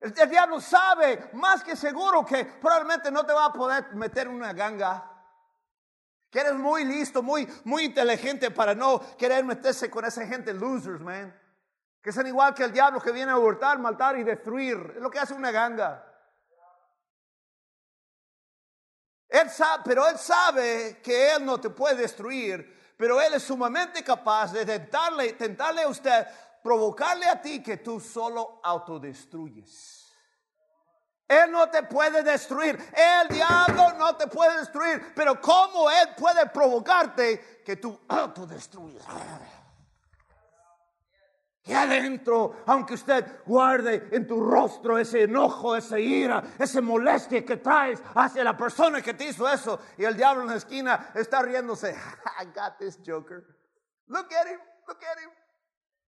El, 0.00 0.12
diablo 0.12 0.60
sabe 0.60 1.30
más 1.32 1.64
que 1.64 1.74
seguro 1.74 2.24
que 2.24 2.44
probablemente 2.44 3.10
no 3.10 3.26
te 3.26 3.32
va 3.32 3.46
a 3.46 3.52
poder 3.52 3.96
meter 3.96 4.28
en 4.28 4.34
una 4.34 4.52
ganga. 4.52 5.17
Que 6.30 6.40
eres 6.40 6.54
muy 6.54 6.84
listo, 6.84 7.22
muy, 7.22 7.48
muy 7.64 7.84
inteligente 7.84 8.50
para 8.50 8.74
no 8.74 9.00
querer 9.16 9.44
meterse 9.44 9.90
con 9.90 10.04
esa 10.04 10.26
gente 10.26 10.52
losers, 10.52 11.00
man. 11.00 11.34
Que 12.02 12.12
son 12.12 12.26
igual 12.26 12.54
que 12.54 12.64
el 12.64 12.72
diablo 12.72 13.00
que 13.00 13.12
viene 13.12 13.32
a 13.32 13.38
hurtar, 13.38 13.78
matar 13.78 14.18
y 14.18 14.24
destruir. 14.24 14.94
Es 14.96 15.02
lo 15.02 15.10
que 15.10 15.18
hace 15.18 15.34
una 15.34 15.50
ganga. 15.50 16.04
Él 19.28 19.50
sabe, 19.50 19.82
pero 19.84 20.08
él 20.08 20.18
sabe 20.18 21.00
que 21.02 21.34
él 21.34 21.44
no 21.44 21.60
te 21.60 21.70
puede 21.70 21.96
destruir, 21.96 22.94
pero 22.96 23.20
él 23.20 23.34
es 23.34 23.42
sumamente 23.42 24.02
capaz 24.02 24.52
de 24.52 24.64
tentarle, 24.64 25.34
tentarle 25.34 25.82
a 25.82 25.88
usted 25.88 26.26
provocarle 26.62 27.26
a 27.26 27.40
ti 27.40 27.62
que 27.62 27.78
tú 27.78 28.00
solo 28.00 28.60
autodestruyes. 28.62 29.97
Él 31.28 31.52
no 31.52 31.68
te 31.68 31.82
puede 31.82 32.22
destruir. 32.22 32.78
El 32.94 33.28
diablo 33.28 33.92
no 33.98 34.16
te 34.16 34.26
puede 34.26 34.60
destruir. 34.60 35.12
Pero 35.14 35.38
¿cómo 35.40 35.90
Él 35.90 36.08
puede 36.16 36.46
provocarte 36.46 37.62
que 37.64 37.76
tú 37.76 38.00
autodestruyes? 38.08 39.02
Y 41.68 41.74
adentro, 41.74 42.62
aunque 42.64 42.94
usted 42.94 43.42
guarde 43.44 44.08
en 44.10 44.26
tu 44.26 44.42
rostro 44.42 44.96
ese 44.96 45.24
enojo, 45.24 45.76
esa 45.76 45.98
ira, 45.98 46.42
esa 46.58 46.80
molestia 46.80 47.44
que 47.44 47.58
traes 47.58 48.02
hacia 48.14 48.42
la 48.42 48.56
persona 48.56 49.02
que 49.02 49.12
te 49.12 49.28
hizo 49.28 49.46
eso, 49.46 49.78
y 49.98 50.04
el 50.04 50.16
diablo 50.16 50.44
en 50.44 50.48
la 50.48 50.56
esquina 50.56 51.10
está 51.14 51.42
riéndose. 51.42 51.90
I 52.40 52.46
got 52.54 52.78
this 52.78 52.98
joker. 53.06 53.44
Look 54.06 54.32
at 54.32 54.46
him, 54.46 54.58
look 54.86 55.02
at 55.04 55.22
him. 55.22 55.30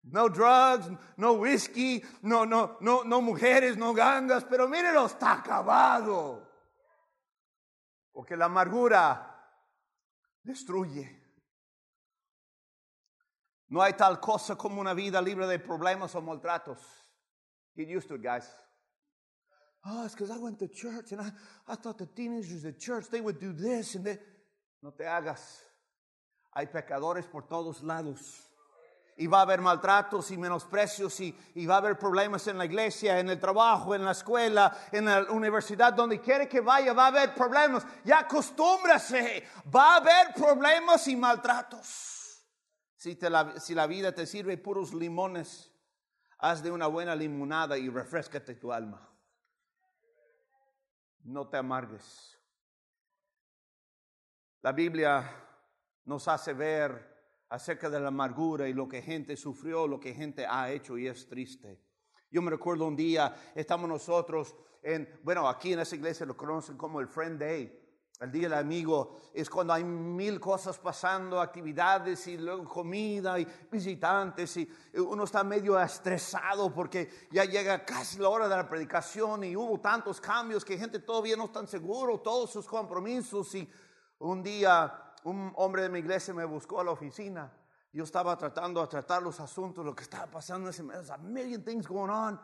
No 0.02 0.28
drugs, 0.28 0.88
no 1.16 1.34
whisky, 1.34 2.02
no, 2.22 2.44
no, 2.44 2.78
no, 2.80 3.02
no 3.04 3.20
mujeres, 3.20 3.76
no 3.76 3.92
gangas, 3.92 4.44
pero 4.44 4.66
mírenlo, 4.66 5.06
está 5.06 5.34
acabado. 5.34 6.48
Porque 8.12 8.36
la 8.36 8.46
amargura 8.46 9.30
destruye. 10.42 11.18
No 13.68 13.82
hay 13.82 13.92
tal 13.92 14.18
cosa 14.18 14.56
como 14.56 14.80
una 14.80 14.94
vida 14.94 15.20
libre 15.20 15.46
de 15.46 15.58
problemas 15.58 16.14
o 16.14 16.22
maltratos. 16.22 16.80
Get 17.76 17.88
used 17.88 18.08
to 18.08 18.14
it, 18.14 18.22
guys. 18.22 18.50
Oh, 19.84 20.04
it's 20.04 20.14
because 20.14 20.30
I 20.30 20.38
went 20.38 20.58
to 20.58 20.68
church 20.68 21.12
and 21.12 21.20
I, 21.20 21.30
I 21.68 21.76
thought 21.76 21.98
the 21.98 22.06
teenagers 22.06 22.64
at 22.64 22.78
church, 22.78 23.08
they 23.10 23.20
would 23.20 23.38
do 23.38 23.52
this 23.52 23.94
and 23.94 24.04
that. 24.06 24.20
No 24.82 24.90
te 24.90 25.04
hagas. 25.04 25.62
Hay 26.56 26.66
pecadores 26.66 27.30
por 27.30 27.42
todos 27.42 27.82
lados 27.82 28.49
y 29.20 29.26
va 29.26 29.40
a 29.40 29.42
haber 29.42 29.60
maltratos 29.60 30.30
y 30.30 30.38
menosprecios 30.38 31.20
y, 31.20 31.66
va 31.66 31.74
a 31.74 31.78
haber 31.78 31.98
problemas 31.98 32.46
en 32.46 32.56
la 32.56 32.64
iglesia, 32.64 33.18
en 33.18 33.28
el 33.28 33.38
trabajo, 33.38 33.94
en 33.94 34.02
la 34.02 34.12
escuela, 34.12 34.74
en 34.90 35.04
la 35.04 35.24
universidad, 35.30 35.92
donde 35.92 36.22
quiere 36.22 36.48
que 36.48 36.62
vaya, 36.62 36.94
va 36.94 37.04
a 37.04 37.08
haber 37.08 37.34
problemas. 37.34 37.86
Ya 38.02 38.20
acostúmbrase, 38.20 39.46
va 39.76 39.92
a 39.92 39.96
haber 39.96 40.32
problemas 40.32 41.06
y 41.06 41.16
maltratos. 41.16 42.46
Si 42.96 43.14
la 43.74 43.86
vida 43.86 44.10
te 44.14 44.26
sirve 44.26 44.56
puros 44.56 44.94
limones, 44.94 45.70
haz 46.38 46.62
de 46.62 46.70
una 46.70 46.86
buena 46.86 47.14
limonada 47.14 47.76
y 47.76 47.90
refrescate 47.90 48.54
tu 48.54 48.72
alma. 48.72 49.06
No 51.24 51.46
te 51.46 51.58
amargues. 51.58 52.38
La 54.62 54.72
Biblia 54.72 55.30
nos 56.06 56.26
hace 56.26 56.54
ver 56.54 57.19
acerca 57.50 57.90
de 57.90 58.00
la 58.00 58.08
amargura 58.08 58.68
y 58.68 58.72
lo 58.72 58.88
que 58.88 59.02
gente 59.02 59.36
sufrió, 59.36 59.86
lo 59.86 60.00
que 60.00 60.14
gente 60.14 60.46
ha 60.46 60.70
hecho 60.70 60.96
y 60.96 61.06
es 61.08 61.28
triste. 61.28 61.80
Yo 62.30 62.40
me 62.42 62.50
recuerdo 62.50 62.86
un 62.86 62.94
día, 62.94 63.34
estamos 63.54 63.88
nosotros 63.88 64.54
en, 64.82 65.20
bueno, 65.24 65.48
aquí 65.48 65.72
en 65.72 65.80
esa 65.80 65.96
iglesia 65.96 66.24
lo 66.24 66.36
conocen 66.36 66.76
como 66.76 67.00
el 67.00 67.08
Friend 67.08 67.38
Day. 67.38 67.76
El 68.20 68.30
día 68.30 68.42
del 68.42 68.58
amigo 68.58 69.16
es 69.32 69.48
cuando 69.48 69.72
hay 69.72 69.82
mil 69.82 70.38
cosas 70.38 70.78
pasando, 70.78 71.40
actividades 71.40 72.26
y 72.26 72.36
luego 72.36 72.64
comida 72.64 73.40
y 73.40 73.46
visitantes 73.72 74.58
y 74.58 74.70
uno 74.94 75.24
está 75.24 75.42
medio 75.42 75.80
estresado 75.80 76.72
porque 76.72 77.08
ya 77.30 77.46
llega 77.46 77.82
casi 77.84 78.18
la 78.18 78.28
hora 78.28 78.46
de 78.46 78.56
la 78.56 78.68
predicación 78.68 79.44
y 79.44 79.56
hubo 79.56 79.80
tantos 79.80 80.20
cambios 80.20 80.66
que 80.66 80.76
gente 80.76 80.98
todavía 80.98 81.34
no 81.34 81.46
está 81.46 81.66
seguro, 81.66 82.20
todos 82.20 82.50
sus 82.50 82.66
compromisos 82.66 83.54
y 83.54 83.68
un 84.18 84.42
día 84.42 85.09
un 85.24 85.52
hombre 85.56 85.82
de 85.82 85.88
mi 85.88 85.98
iglesia 86.00 86.34
me 86.34 86.44
buscó 86.44 86.80
a 86.80 86.84
la 86.84 86.92
oficina. 86.92 87.52
Yo 87.92 88.04
estaba 88.04 88.36
tratando 88.36 88.80
de 88.80 88.86
tratar 88.86 89.22
los 89.22 89.40
asuntos, 89.40 89.84
lo 89.84 89.94
que 89.94 90.04
estaba 90.04 90.26
pasando 90.26 90.70
ese 90.70 90.82
mes, 90.82 91.10
a 91.10 91.18
million 91.18 91.62
things 91.64 91.86
going 91.86 92.10
on. 92.10 92.40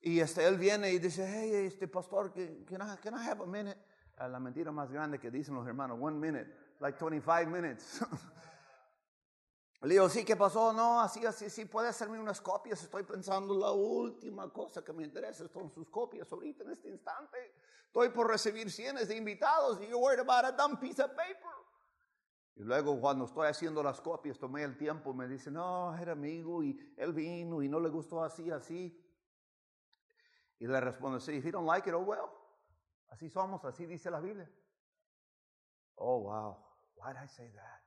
Y 0.00 0.20
este, 0.20 0.46
él 0.46 0.58
viene 0.58 0.90
y 0.90 0.98
dice, 0.98 1.26
hey, 1.26 1.66
este 1.66 1.88
pastor, 1.88 2.32
can 2.32 2.82
I, 2.82 2.96
can 3.02 3.14
I 3.14 3.26
have 3.26 3.42
a 3.42 3.46
minute? 3.46 3.78
La 4.18 4.38
mentira 4.38 4.70
más 4.70 4.92
grande 4.92 5.18
que 5.18 5.30
dicen 5.30 5.54
los 5.54 5.66
hermanos, 5.66 5.98
one 6.00 6.18
minute, 6.18 6.54
like 6.80 6.98
25 6.98 7.50
minutes. 7.50 8.00
Le 9.84 9.94
digo, 9.94 10.08
sí, 10.08 10.24
¿qué 10.24 10.34
pasó? 10.34 10.72
No, 10.72 11.00
así, 11.00 11.26
así, 11.26 11.50
sí, 11.50 11.66
puede 11.66 11.88
hacerme 11.88 12.18
unas 12.18 12.40
copias. 12.40 12.82
Estoy 12.82 13.02
pensando 13.02 13.54
la 13.54 13.70
última 13.70 14.50
cosa 14.50 14.82
que 14.82 14.94
me 14.94 15.04
interesa 15.04 15.46
son 15.48 15.70
sus 15.70 15.90
copias 15.90 16.30
ahorita 16.32 16.64
en 16.64 16.70
este 16.70 16.88
instante. 16.88 17.54
Estoy 17.86 18.08
por 18.08 18.28
recibir 18.28 18.70
cientos 18.70 19.08
de 19.08 19.16
invitados 19.16 19.78
y 19.82 19.86
you're 19.86 19.96
worried 19.96 20.20
about 20.20 20.44
a 20.44 20.52
dumb 20.52 20.78
piece 20.78 21.02
of 21.02 21.10
paper. 21.10 21.52
Y 22.56 22.62
luego 22.62 23.00
cuando 23.00 23.24
estoy 23.24 23.48
haciendo 23.48 23.82
las 23.82 24.00
copias, 24.00 24.38
tomé 24.38 24.62
el 24.62 24.76
tiempo, 24.76 25.12
me 25.12 25.26
dice, 25.26 25.50
no, 25.50 25.96
era 25.96 26.12
amigo 26.12 26.62
y 26.62 26.94
él 26.96 27.12
vino 27.12 27.62
y 27.62 27.68
no 27.68 27.80
le 27.80 27.88
gustó 27.88 28.22
así, 28.22 28.50
así. 28.50 29.00
Y 30.60 30.66
le 30.66 30.80
respondo, 30.80 31.18
sí, 31.18 31.32
if 31.32 31.44
you 31.44 31.50
don't 31.50 31.66
like 31.66 31.88
it, 31.88 31.94
oh 31.94 32.00
well. 32.00 32.30
Así 33.08 33.28
somos, 33.28 33.64
así 33.64 33.86
dice 33.86 34.10
la 34.10 34.20
Biblia. 34.20 34.50
Oh, 35.96 36.18
wow, 36.22 36.56
why 36.96 37.12
did 37.12 37.22
I 37.22 37.28
say 37.28 37.48
that? 37.52 37.80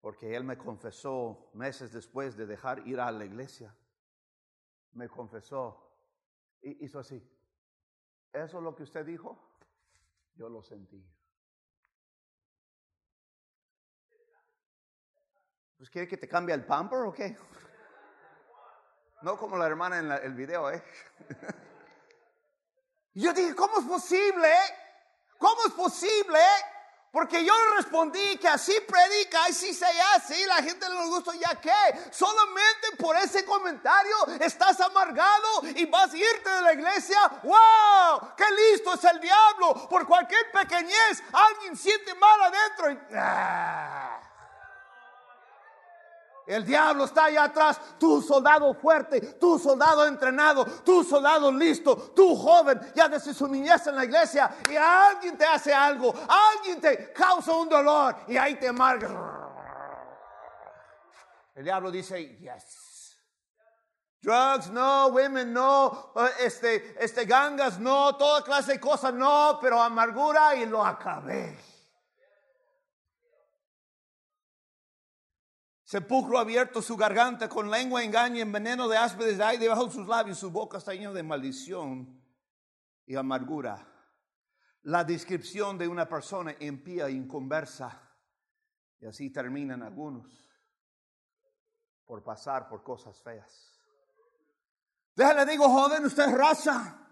Porque 0.00 0.36
él 0.36 0.44
me 0.44 0.58
confesó 0.58 1.50
meses 1.54 1.90
después 1.92 2.36
de 2.36 2.46
dejar 2.46 2.86
ir 2.86 3.00
a 3.00 3.10
la 3.10 3.24
iglesia. 3.24 3.74
Me 4.92 5.08
confesó 5.08 5.96
y 6.60 6.84
hizo 6.84 6.98
así. 6.98 7.26
¿Eso 8.32 8.58
es 8.58 8.62
lo 8.62 8.74
que 8.74 8.82
usted 8.82 9.06
dijo? 9.06 9.58
Yo 10.34 10.48
lo 10.48 10.62
sentí. 10.62 11.02
Pues 15.84 15.92
quiere 15.92 16.08
que 16.08 16.16
te 16.16 16.26
cambie 16.26 16.54
el 16.54 16.64
pamper 16.64 17.00
o 17.00 17.12
qué? 17.12 17.36
No 19.20 19.36
como 19.36 19.58
la 19.58 19.66
hermana 19.66 19.98
en 19.98 20.10
el 20.12 20.32
video, 20.32 20.70
¿eh? 20.70 20.82
yo 23.12 23.34
dije, 23.34 23.54
¿cómo 23.54 23.80
es 23.80 23.84
posible? 23.84 24.50
¿Cómo 25.36 25.66
es 25.66 25.74
posible? 25.74 26.40
Porque 27.12 27.44
yo 27.44 27.52
le 27.52 27.76
respondí 27.76 28.38
que 28.38 28.48
así 28.48 28.72
predica, 28.88 29.44
así 29.44 29.74
se 29.74 29.84
hace, 29.84 30.46
la 30.46 30.62
gente 30.62 30.88
no 30.88 31.02
le 31.02 31.08
gusta, 31.08 31.32
ya 31.34 31.60
que 31.60 32.10
solamente 32.10 32.96
por 32.98 33.14
ese 33.16 33.44
comentario 33.44 34.16
estás 34.40 34.80
amargado 34.80 35.66
y 35.76 35.84
vas 35.84 36.14
a 36.14 36.16
irte 36.16 36.48
de 36.48 36.62
la 36.62 36.72
iglesia. 36.72 37.28
¡Wow! 37.42 38.32
¡Qué 38.34 38.44
listo 38.72 38.94
es 38.94 39.04
el 39.04 39.20
diablo! 39.20 39.86
Por 39.90 40.06
cualquier 40.06 40.50
pequeñez, 40.50 41.22
alguien 41.30 41.76
siente 41.76 42.14
mal 42.14 42.40
adentro. 42.40 42.90
Y, 42.90 42.98
¡ah! 43.18 44.23
El 46.46 46.64
diablo 46.64 47.04
está 47.04 47.24
allá 47.24 47.44
atrás, 47.44 47.80
tu 47.98 48.20
soldado 48.20 48.74
fuerte, 48.74 49.20
tu 49.34 49.58
soldado 49.58 50.06
entrenado, 50.06 50.64
tu 50.84 51.02
soldado 51.02 51.50
listo, 51.50 51.96
tu 52.14 52.36
joven, 52.36 52.92
ya 52.94 53.08
desde 53.08 53.32
su 53.32 53.48
niñez 53.48 53.86
en 53.86 53.96
la 53.96 54.04
iglesia, 54.04 54.54
y 54.70 54.76
alguien 54.76 55.38
te 55.38 55.46
hace 55.46 55.72
algo, 55.72 56.12
alguien 56.28 56.80
te 56.82 57.12
causa 57.12 57.52
un 57.52 57.68
dolor 57.68 58.16
y 58.28 58.36
ahí 58.36 58.56
te 58.56 58.68
amarga. 58.68 59.08
El 61.54 61.64
diablo 61.64 61.90
dice, 61.90 62.36
yes. 62.38 62.84
Drugs, 64.20 64.70
no, 64.70 65.08
women, 65.08 65.52
no, 65.52 66.12
eh, 66.16 66.30
este, 66.40 66.96
este, 67.02 67.26
gangas, 67.26 67.78
no, 67.78 68.16
toda 68.16 68.42
clase 68.42 68.72
de 68.72 68.80
cosas, 68.80 69.12
no, 69.12 69.58
pero 69.60 69.80
amargura 69.80 70.54
y 70.54 70.64
lo 70.66 70.84
acabé. 70.84 71.73
Sepulcro 75.94 76.40
abierto 76.40 76.82
su 76.82 76.96
garganta, 76.96 77.48
con 77.48 77.70
lengua 77.70 78.02
engaña, 78.02 78.42
en 78.42 78.50
veneno 78.50 78.88
de 78.88 78.96
áspedes 78.96 79.38
hay 79.38 79.58
debajo 79.58 79.86
de 79.86 79.92
sus 79.92 80.08
labios, 80.08 80.40
su 80.40 80.50
boca 80.50 80.78
está 80.78 80.92
llena 80.92 81.12
de 81.12 81.22
maldición 81.22 82.20
y 83.06 83.14
amargura. 83.14 83.86
La 84.82 85.04
descripción 85.04 85.78
de 85.78 85.86
una 85.86 86.08
persona 86.08 86.52
impía 86.58 87.06
e 87.06 87.12
inconversa 87.12 88.10
Y 88.98 89.06
así 89.06 89.30
terminan 89.30 89.84
algunos 89.84 90.26
por 92.04 92.24
pasar 92.24 92.68
por 92.68 92.82
cosas 92.82 93.22
feas. 93.22 93.80
Déjale 95.14 95.46
digo, 95.46 95.68
joven, 95.68 96.06
usted 96.06 96.24
es 96.24 96.36
raza. 96.36 97.06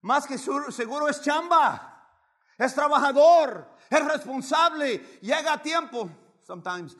Más 0.00 0.26
que 0.26 0.38
seguro 0.38 1.06
es 1.06 1.20
chamba. 1.20 2.08
Es 2.56 2.74
trabajador, 2.74 3.76
es 3.90 4.04
responsable, 4.06 5.20
llega 5.20 5.52
a 5.52 5.60
tiempo. 5.60 6.08
Sometimes 6.40 6.96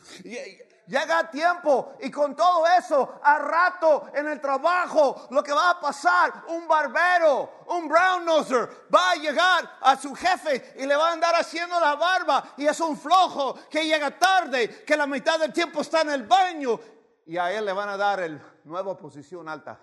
llega 0.93 1.21
a 1.21 1.31
tiempo 1.31 1.95
y 2.01 2.11
con 2.11 2.37
todo 2.37 2.67
eso, 2.79 3.19
a 3.23 3.39
rato 3.39 4.11
en 4.13 4.29
el 4.29 4.39
trabajo, 4.43 5.27
lo 5.31 5.43
que 5.43 5.53
va 5.53 5.71
a 5.71 5.81
pasar, 5.81 6.45
un 6.49 6.69
barbero, 6.69 7.65
un 7.69 7.89
brown 7.89 8.27
noser, 8.27 8.69
va 8.95 9.13
a 9.13 9.15
llegar 9.15 9.79
a 9.81 9.97
su 9.97 10.15
jefe 10.15 10.75
y 10.77 10.85
le 10.85 10.95
va 10.95 11.09
a 11.09 11.13
andar 11.15 11.35
haciendo 11.35 11.81
la 11.81 11.95
barba 11.95 12.45
y 12.59 12.67
es 12.67 12.79
un 12.81 12.99
flojo 12.99 13.59
que 13.71 13.87
llega 13.87 14.19
tarde, 14.19 14.85
que 14.85 14.95
la 14.95 15.07
mitad 15.07 15.41
del 15.41 15.51
tiempo 15.51 15.81
está 15.81 16.03
en 16.03 16.11
el 16.11 16.25
baño 16.25 16.79
y 17.25 17.39
a 17.39 17.51
él 17.51 17.65
le 17.65 17.73
van 17.73 17.89
a 17.89 17.97
dar 17.97 18.21
el 18.21 18.39
nueva 18.65 18.95
posición 18.99 19.49
alta. 19.49 19.81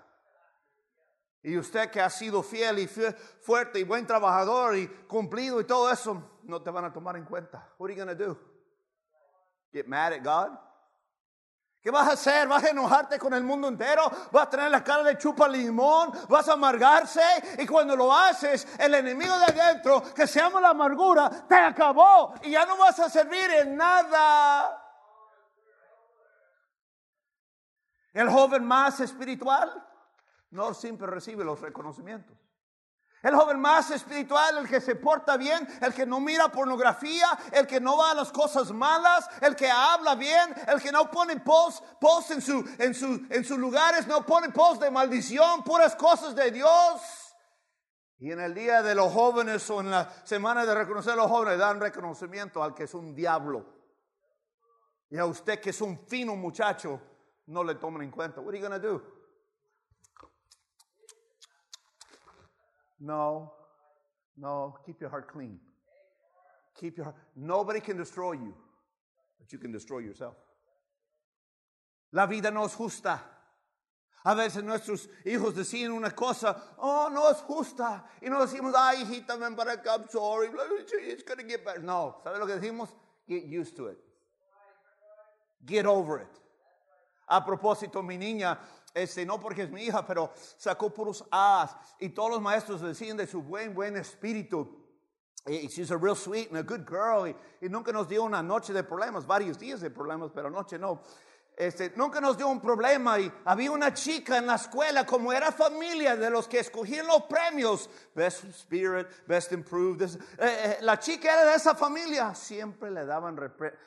Y 1.42 1.58
usted 1.58 1.90
que 1.90 2.00
ha 2.00 2.10
sido 2.10 2.44
fiel 2.44 2.78
y 2.78 2.86
fuerte 2.86 3.80
y 3.80 3.82
buen 3.82 4.06
trabajador 4.06 4.76
y 4.76 4.86
cumplido 5.08 5.60
y 5.60 5.64
todo 5.64 5.90
eso, 5.90 6.38
no 6.44 6.62
te 6.62 6.70
van 6.70 6.84
a 6.84 6.92
tomar 6.92 7.16
en 7.16 7.24
cuenta. 7.24 7.68
What 7.78 7.90
are 7.90 7.96
you 7.96 8.04
going 8.04 8.16
do? 8.16 8.38
Get 9.72 9.88
mad 9.88 10.12
at 10.12 10.22
God? 10.22 10.69
¿Qué 11.82 11.90
vas 11.90 12.08
a 12.08 12.12
hacer? 12.12 12.46
¿Vas 12.46 12.62
a 12.64 12.70
enojarte 12.70 13.18
con 13.18 13.32
el 13.32 13.42
mundo 13.42 13.68
entero? 13.68 14.02
¿Vas 14.30 14.46
a 14.46 14.50
tener 14.50 14.70
la 14.70 14.84
cara 14.84 15.02
de 15.02 15.16
chupa 15.16 15.48
limón? 15.48 16.12
¿Vas 16.28 16.46
a 16.48 16.52
amargarse? 16.52 17.22
Y 17.58 17.66
cuando 17.66 17.96
lo 17.96 18.14
haces, 18.14 18.68
el 18.78 18.94
enemigo 18.94 19.38
de 19.38 19.44
adentro, 19.46 20.02
que 20.14 20.26
se 20.26 20.40
llama 20.40 20.60
la 20.60 20.70
amargura, 20.70 21.30
te 21.48 21.54
acabó 21.54 22.34
y 22.42 22.50
ya 22.50 22.66
no 22.66 22.76
vas 22.76 23.00
a 23.00 23.08
servir 23.08 23.50
en 23.50 23.76
nada. 23.76 24.76
El 28.12 28.28
joven 28.28 28.64
más 28.64 29.00
espiritual 29.00 29.86
no 30.50 30.74
siempre 30.74 31.06
recibe 31.06 31.44
los 31.44 31.60
reconocimientos. 31.60 32.36
El 33.22 33.34
joven 33.34 33.60
más 33.60 33.90
espiritual, 33.90 34.58
el 34.58 34.68
que 34.68 34.80
se 34.80 34.94
porta 34.94 35.36
bien, 35.36 35.68
el 35.82 35.92
que 35.92 36.06
no 36.06 36.20
mira 36.20 36.50
pornografía, 36.50 37.28
el 37.52 37.66
que 37.66 37.78
no 37.78 37.98
va 37.98 38.12
a 38.12 38.14
las 38.14 38.32
cosas 38.32 38.72
malas, 38.72 39.28
el 39.42 39.54
que 39.54 39.70
habla 39.70 40.14
bien, 40.14 40.54
el 40.66 40.80
que 40.80 40.90
no 40.90 41.10
pone 41.10 41.38
post, 41.40 41.82
en, 42.30 42.40
su, 42.40 42.64
en, 42.78 42.94
su, 42.94 43.26
en 43.28 43.44
sus 43.44 43.58
lugares, 43.58 44.06
no 44.06 44.24
pone 44.24 44.48
post 44.48 44.80
de 44.82 44.90
maldición, 44.90 45.62
puras 45.64 45.94
cosas 45.96 46.34
de 46.34 46.50
Dios. 46.50 47.02
Y 48.16 48.32
en 48.32 48.40
el 48.40 48.54
día 48.54 48.82
de 48.82 48.94
los 48.94 49.12
jóvenes 49.12 49.68
o 49.68 49.80
en 49.80 49.90
la 49.90 50.10
semana 50.24 50.64
de 50.64 50.74
reconocer 50.74 51.12
a 51.12 51.16
los 51.16 51.30
jóvenes 51.30 51.58
dan 51.58 51.78
reconocimiento 51.78 52.62
al 52.62 52.74
que 52.74 52.84
es 52.84 52.94
un 52.94 53.14
diablo. 53.14 53.66
Y 55.10 55.18
a 55.18 55.26
usted 55.26 55.60
que 55.60 55.70
es 55.70 55.80
un 55.82 55.98
fino 56.06 56.36
muchacho, 56.36 57.00
no 57.46 57.64
le 57.64 57.74
toman 57.74 58.02
en 58.02 58.10
cuenta. 58.10 58.40
What 58.40 58.54
are 58.54 58.60
you 58.60 58.66
going 58.66 58.80
to 58.80 58.88
do? 58.88 59.19
No, 63.00 63.52
no, 64.36 64.76
keep 64.84 65.00
your 65.00 65.10
heart 65.10 65.28
clean. 65.28 65.58
Keep 66.78 66.98
your 66.98 67.04
heart. 67.04 67.16
Nobody 67.34 67.80
can 67.80 67.96
destroy 67.96 68.32
you, 68.32 68.54
but 69.38 69.52
you 69.52 69.58
can 69.58 69.72
destroy 69.72 69.98
yourself. 69.98 70.36
La 72.12 72.26
vida 72.26 72.50
no 72.50 72.64
es 72.64 72.74
justa. 72.74 73.20
A 74.22 74.34
veces 74.34 74.62
nuestros 74.62 75.08
hijos 75.24 75.54
decían 75.54 75.92
una 75.92 76.10
cosa, 76.10 76.54
oh, 76.78 77.08
no 77.10 77.30
es 77.30 77.38
justa. 77.38 78.04
Y 78.22 78.28
no 78.28 78.44
decimos, 78.44 78.74
ay, 78.76 79.02
hijita, 79.02 79.36
ven 79.36 79.56
para 79.56 79.72
acá, 79.72 79.96
I'm 79.96 80.08
sorry, 80.10 80.48
it's 81.08 81.22
going 81.22 81.38
to 81.38 81.44
get 81.44 81.64
better. 81.64 81.82
No, 81.82 82.18
¿sabe 82.22 82.38
lo 82.38 82.46
que 82.46 82.56
decimos? 82.56 82.90
Get 83.26 83.44
used 83.44 83.76
to 83.76 83.86
it. 83.86 83.98
Get 85.64 85.86
over 85.86 86.18
it. 86.18 86.40
A 87.28 87.42
propósito, 87.44 88.02
mi 88.02 88.18
niña 88.18 88.58
este, 88.94 89.24
no 89.24 89.38
porque 89.38 89.62
es 89.62 89.70
mi 89.70 89.84
hija, 89.84 90.04
pero 90.06 90.32
sacó 90.56 90.92
puros 90.92 91.24
A's. 91.30 91.76
Y 91.98 92.10
todos 92.10 92.30
los 92.30 92.40
maestros 92.40 92.80
decían 92.80 93.16
de 93.16 93.26
su 93.26 93.42
buen, 93.42 93.74
buen 93.74 93.96
espíritu. 93.96 94.76
Y 95.46 95.68
she's 95.68 95.90
a 95.90 95.96
real 95.96 96.16
sweet 96.16 96.48
and 96.50 96.58
a 96.58 96.62
good 96.62 96.86
girl. 96.86 97.26
Y, 97.26 97.34
y, 97.64 97.68
nunca 97.68 97.92
nos 97.92 98.08
dio 98.08 98.22
una 98.22 98.42
noche 98.42 98.72
de 98.72 98.82
problemas, 98.82 99.26
varios 99.26 99.58
días 99.58 99.80
de 99.80 99.90
problemas, 99.90 100.30
pero 100.34 100.50
noche 100.50 100.78
no. 100.78 101.02
Este, 101.56 101.92
nunca 101.94 102.20
nos 102.20 102.38
dio 102.38 102.48
un 102.48 102.60
problema 102.60 103.18
y 103.20 103.30
había 103.44 103.70
una 103.70 103.92
chica 103.92 104.38
en 104.38 104.46
la 104.46 104.54
escuela, 104.54 105.04
como 105.04 105.32
era 105.32 105.52
familia 105.52 106.16
de 106.16 106.30
los 106.30 106.48
que 106.48 106.60
escogían 106.60 107.06
los 107.06 107.24
premios, 107.24 107.90
Best 108.14 108.44
Spirit, 108.44 109.06
Best 109.26 109.52
Improved. 109.52 110.02
Eh, 110.02 110.18
eh, 110.38 110.78
la 110.80 110.98
chica 110.98 111.32
era 111.32 111.44
de 111.44 111.56
esa 111.56 111.74
familia, 111.74 112.34
siempre 112.34 112.90
le 112.90 113.04
daban, 113.04 113.38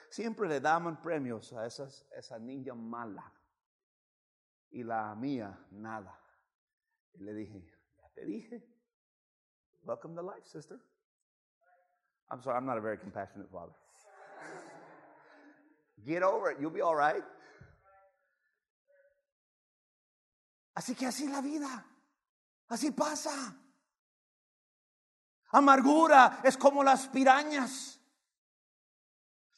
siempre 0.10 0.48
le 0.48 0.60
daban 0.60 1.02
premios 1.02 1.52
a 1.54 1.66
esas, 1.66 2.06
esa 2.16 2.38
niña 2.38 2.76
mala 2.76 3.32
y 4.74 4.84
la 4.84 5.16
mía 5.16 5.58
nada. 5.72 6.20
Y 7.14 7.24
le 7.24 7.34
dije, 7.34 7.64
ya 8.02 8.10
te 8.14 8.26
dije, 8.26 8.64
welcome 9.84 10.16
to 10.16 10.22
life, 10.22 10.46
sister. 10.46 10.80
I'm 12.30 12.42
sorry, 12.42 12.58
I'm 12.58 12.66
not 12.66 12.78
a 12.78 12.82
very 12.82 12.98
compassionate 12.98 13.50
father. 13.52 13.74
Get 16.06 16.24
over 16.24 16.52
it, 16.52 16.58
you'll 16.60 16.72
be 16.72 16.82
all 16.82 16.96
right. 16.96 17.24
Así 20.76 20.96
que 20.96 21.06
así 21.06 21.26
es 21.26 21.32
la 21.32 21.42
vida, 21.42 21.86
así 22.68 22.92
pasa. 22.92 23.56
Amargura 25.52 26.42
es 26.44 26.58
como 26.58 26.84
las 26.84 27.08
pirañas. 27.10 28.00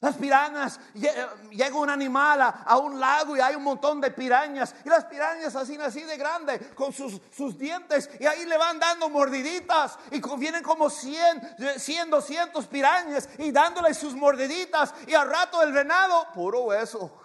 Las 0.00 0.16
pirañas, 0.18 0.78
llega 0.92 1.74
un 1.74 1.88
animal 1.88 2.42
a, 2.42 2.76
un 2.76 3.00
lago 3.00 3.34
y 3.34 3.40
hay 3.40 3.54
un 3.54 3.62
montón 3.62 3.98
de 3.98 4.10
pirañas. 4.10 4.74
Y 4.84 4.90
las 4.90 5.06
pirañas 5.06 5.56
así, 5.56 5.74
así 5.76 6.02
de 6.02 6.18
grande, 6.18 6.74
con 6.74 6.92
sus, 6.92 7.18
sus 7.32 7.56
dientes. 7.56 8.10
Y 8.20 8.26
ahí 8.26 8.44
le 8.44 8.58
van 8.58 8.78
dando 8.78 9.08
mordiditas. 9.08 9.98
Y 10.10 10.20
vienen 10.38 10.62
como 10.62 10.90
100, 10.90 11.78
100, 11.78 12.10
200 12.10 12.66
pirañas. 12.66 13.26
Y 13.38 13.50
dándole 13.52 13.94
sus 13.94 14.14
mordiditas. 14.14 14.94
Y 15.06 15.14
al 15.14 15.30
rato 15.30 15.62
el 15.62 15.72
venado, 15.72 16.26
puro 16.34 16.64
hueso. 16.64 17.18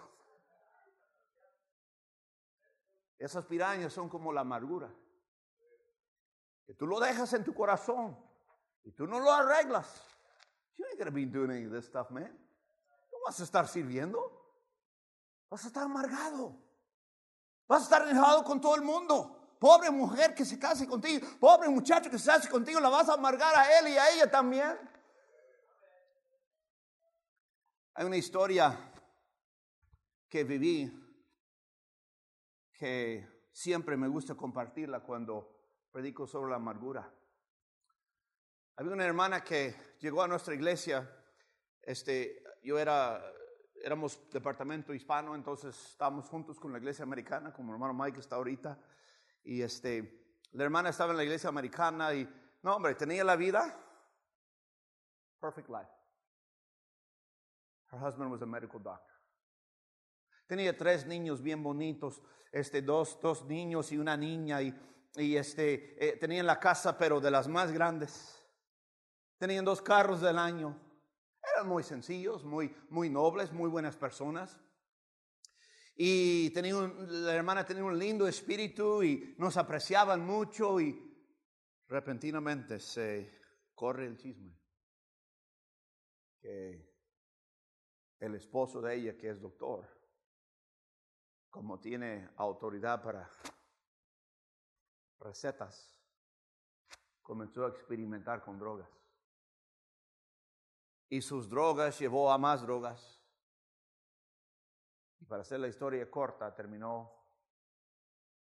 Esas 3.19 3.45
pirañas 3.45 3.91
son 3.91 4.07
como 4.07 4.31
la 4.31 4.41
amargura. 4.41 4.89
Que 6.65 6.73
tú 6.73 6.87
lo 6.87 7.01
dejas 7.01 7.33
en 7.33 7.43
tu 7.43 7.53
corazón. 7.53 8.17
Y 8.85 8.93
tú 8.93 9.05
no 9.07 9.19
lo 9.19 9.29
arreglas. 9.29 10.05
You 10.77 10.85
ain't 10.85 10.97
gonna 10.97 11.11
be 11.11 11.25
doing 11.25 11.51
any 11.51 11.65
of 11.65 11.73
this 11.73 11.85
stuff, 11.85 12.09
man 12.09 12.40
vas 13.25 13.39
a 13.39 13.43
estar 13.43 13.67
sirviendo. 13.67 14.19
Vas 15.49 15.63
a 15.65 15.67
estar 15.67 15.83
amargado. 15.83 16.57
Vas 17.67 17.81
a 17.81 17.83
estar 17.83 18.07
enojado 18.07 18.43
con 18.43 18.59
todo 18.59 18.75
el 18.75 18.81
mundo. 18.81 19.55
Pobre 19.59 19.91
mujer 19.91 20.33
que 20.33 20.45
se 20.45 20.57
case 20.57 20.87
contigo. 20.87 21.27
Pobre 21.39 21.69
muchacho 21.69 22.09
que 22.09 22.17
se 22.17 22.29
case 22.29 22.49
contigo. 22.49 22.79
La 22.79 22.89
vas 22.89 23.09
a 23.09 23.13
amargar 23.13 23.55
a 23.55 23.79
él 23.79 23.89
y 23.89 23.97
a 23.97 24.11
ella 24.11 24.31
también. 24.31 24.77
Hay 27.93 28.05
una 28.05 28.17
historia 28.17 28.91
que 30.29 30.43
viví 30.43 30.91
que 32.73 33.47
siempre 33.51 33.97
me 33.97 34.07
gusta 34.07 34.33
compartirla 34.33 35.01
cuando 35.01 35.61
predico 35.91 36.25
sobre 36.25 36.49
la 36.49 36.55
amargura. 36.55 37.13
Había 38.77 38.93
una 38.93 39.05
hermana 39.05 39.43
que 39.43 39.75
llegó 39.99 40.23
a 40.23 40.27
nuestra 40.27 40.55
iglesia 40.55 41.07
este, 41.81 42.41
yo 42.61 42.77
era, 42.77 43.21
éramos 43.83 44.19
departamento 44.31 44.93
hispano, 44.93 45.35
entonces 45.35 45.75
estábamos 45.91 46.27
juntos 46.29 46.59
con 46.59 46.71
la 46.71 46.77
iglesia 46.77 47.03
americana, 47.03 47.51
como 47.53 47.71
el 47.71 47.75
hermano 47.75 47.93
Mike 47.93 48.19
está 48.19 48.35
ahorita. 48.35 48.77
Y 49.43 49.61
este, 49.61 50.35
la 50.51 50.63
hermana 50.63 50.89
estaba 50.89 51.11
en 51.11 51.17
la 51.17 51.23
iglesia 51.23 51.49
americana 51.49 52.13
y, 52.13 52.27
no, 52.61 52.75
hombre, 52.75 52.95
tenía 52.95 53.23
la 53.23 53.35
vida. 53.35 53.77
Perfect 55.39 55.69
life. 55.69 55.89
Her 57.91 57.99
husband 57.99 58.31
was 58.31 58.41
a 58.41 58.45
medical 58.45 58.81
doctor. 58.81 59.11
Tenía 60.45 60.77
tres 60.77 61.05
niños 61.07 61.41
bien 61.41 61.63
bonitos, 61.63 62.21
este, 62.51 62.81
dos, 62.81 63.19
dos 63.21 63.45
niños 63.45 63.91
y 63.91 63.97
una 63.97 64.15
niña, 64.17 64.61
y, 64.61 64.77
y 65.15 65.37
este, 65.37 65.95
eh, 65.97 66.17
tenían 66.17 66.45
la 66.45 66.59
casa, 66.59 66.97
pero 66.97 67.19
de 67.19 67.31
las 67.31 67.47
más 67.47 67.71
grandes. 67.71 68.37
Tenían 69.37 69.65
dos 69.65 69.81
carros 69.81 70.21
del 70.21 70.37
año 70.37 70.90
muy 71.63 71.83
sencillos, 71.83 72.43
muy, 72.43 72.75
muy 72.89 73.09
nobles, 73.09 73.51
muy 73.51 73.69
buenas 73.69 73.97
personas. 73.97 74.59
Y 75.95 76.49
tenía 76.51 76.75
la 76.75 77.35
hermana 77.35 77.65
tenía 77.65 77.83
un 77.83 77.97
lindo 77.97 78.27
espíritu 78.27 79.03
y 79.03 79.35
nos 79.37 79.57
apreciaban 79.57 80.25
mucho 80.25 80.79
y 80.79 80.99
repentinamente 81.87 82.79
se 82.79 83.39
corre 83.75 84.07
el 84.07 84.17
chisme 84.17 84.57
que 86.39 86.91
el 88.19 88.35
esposo 88.35 88.81
de 88.81 88.95
ella, 88.95 89.17
que 89.17 89.29
es 89.29 89.41
doctor, 89.41 89.87
como 91.49 91.79
tiene 91.79 92.29
autoridad 92.37 93.03
para 93.03 93.29
recetas, 95.19 96.01
comenzó 97.21 97.65
a 97.65 97.69
experimentar 97.69 98.43
con 98.43 98.57
drogas 98.57 99.00
y 101.11 101.21
sus 101.21 101.49
drogas 101.49 101.99
llevó 101.99 102.31
a 102.31 102.37
más 102.37 102.61
drogas 102.61 103.21
Y 105.19 105.25
para 105.25 105.41
hacer 105.41 105.59
la 105.59 105.67
historia 105.67 106.09
corta, 106.09 106.55
terminó 106.55 107.11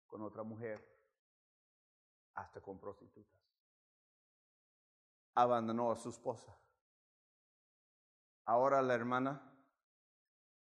con 0.06 0.22
otra 0.22 0.42
mujer, 0.42 0.86
hasta 2.34 2.60
con 2.60 2.78
prostitutas. 2.78 3.40
Abandonó 5.34 5.90
a 5.90 5.96
su 5.96 6.10
esposa. 6.10 6.54
Ahora 8.44 8.82
la 8.82 8.94
hermana, 8.94 9.40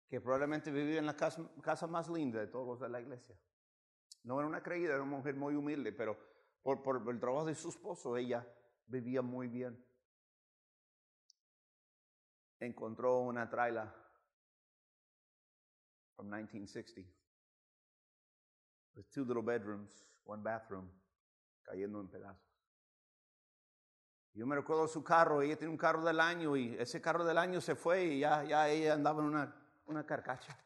que 0.08 0.20
probablemente 0.20 0.70
vivía 0.70 1.00
en 1.00 1.06
la 1.06 1.16
casa, 1.16 1.86
más 1.88 2.08
linda 2.08 2.38
de 2.38 2.46
todos 2.46 2.66
los 2.66 2.80
de 2.80 2.90
la 2.90 3.00
iglesia. 3.00 3.36
No 4.22 4.38
era 4.38 4.46
una 4.46 4.62
creída, 4.62 4.94
era 4.94 5.02
una 5.02 5.16
mujer 5.16 5.34
muy 5.34 5.56
humilde, 5.56 5.92
pero 5.92 6.16
por 6.62 7.02
el 7.08 7.18
trabajo 7.18 7.46
de 7.46 7.56
su 7.56 7.70
esposo 7.70 8.16
ella 8.16 8.46
vivía 8.86 9.20
muy 9.20 9.48
bien. 9.48 9.87
Encontró 12.60 13.20
una 13.20 13.48
traila 13.48 13.94
from 16.16 16.28
1960 16.28 17.06
with 18.96 19.08
two 19.12 19.24
little 19.24 19.42
bedrooms, 19.42 20.04
one 20.24 20.42
bathroom, 20.42 20.88
cayendo 21.62 22.00
en 22.00 22.08
pedazos. 22.08 22.48
Yo 24.34 24.46
me 24.46 24.56
recuerdo 24.56 24.86
su 24.88 25.02
carro, 25.02 25.42
ella 25.42 25.56
tiene 25.56 25.72
un 25.72 25.78
carro 25.78 26.04
del 26.04 26.20
año 26.20 26.56
y 26.56 26.76
ese 26.78 27.00
carro 27.00 27.24
del 27.24 27.38
año 27.38 27.60
se 27.60 27.74
fue 27.74 28.04
y 28.04 28.20
ya, 28.20 28.44
ya 28.44 28.68
ella 28.68 28.94
andaba 28.94 29.20
en 29.20 29.28
una, 29.28 29.54
una 29.86 30.04
carcacha. 30.04 30.56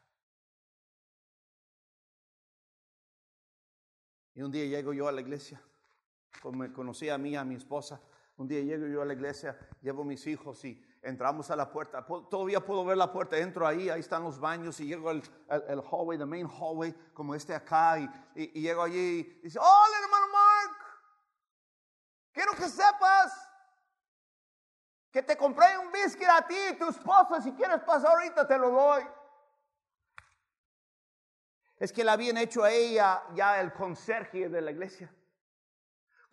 Y 4.35 4.41
un 4.41 4.51
día 4.51 4.65
llego 4.65 4.93
yo 4.93 5.07
a 5.07 5.11
la 5.11 5.21
iglesia, 5.21 5.61
como 6.41 6.71
conocí 6.73 7.09
a 7.09 7.17
mí, 7.17 7.35
a 7.35 7.43
mi 7.43 7.55
esposa. 7.55 8.01
Un 8.37 8.47
día 8.47 8.61
llego 8.61 8.87
yo 8.87 9.01
a 9.01 9.05
la 9.05 9.13
iglesia, 9.13 9.57
llevo 9.81 10.03
mis 10.03 10.25
hijos 10.25 10.65
y 10.65 10.83
entramos 11.03 11.51
a 11.51 11.55
la 11.55 11.69
puerta. 11.69 12.05
Todavía 12.05 12.59
puedo 12.59 12.83
ver 12.83 12.97
la 12.97 13.11
puerta, 13.11 13.37
entro 13.37 13.67
ahí, 13.67 13.89
ahí 13.89 13.99
están 13.99 14.23
los 14.23 14.39
baños 14.39 14.79
y 14.79 14.87
llego 14.87 15.09
al, 15.09 15.21
el 15.67 15.81
hallway, 15.81 16.17
the 16.17 16.25
main 16.25 16.47
hallway, 16.47 16.93
como 17.13 17.35
este 17.35 17.53
acá. 17.53 17.99
Y, 17.99 18.09
y, 18.35 18.61
llego 18.61 18.83
allí 18.83 19.19
y 19.19 19.41
dice, 19.43 19.59
hola 19.59 19.97
hermano 20.03 20.27
Mark, 20.31 20.77
quiero 22.31 22.53
que 22.53 22.67
sepas 22.67 23.49
que 25.11 25.21
te 25.21 25.37
compré 25.37 25.77
un 25.77 25.91
biscuit 25.91 26.29
a 26.29 26.47
ti 26.47 26.57
y 26.71 26.77
tu 26.77 26.89
esposa, 26.89 27.39
si 27.41 27.51
quieres 27.53 27.81
pasar 27.81 28.11
ahorita 28.11 28.47
te 28.47 28.57
lo 28.57 28.71
doy 28.71 29.03
es 31.83 31.91
que 31.91 32.05
la 32.05 32.13
habían 32.13 32.37
hecho 32.37 32.63
a 32.63 32.71
ella 32.71 33.21
ya 33.33 33.59
el 33.59 33.73
conserje 33.73 34.47
de 34.47 34.61
la 34.61 34.71
iglesia. 34.71 35.13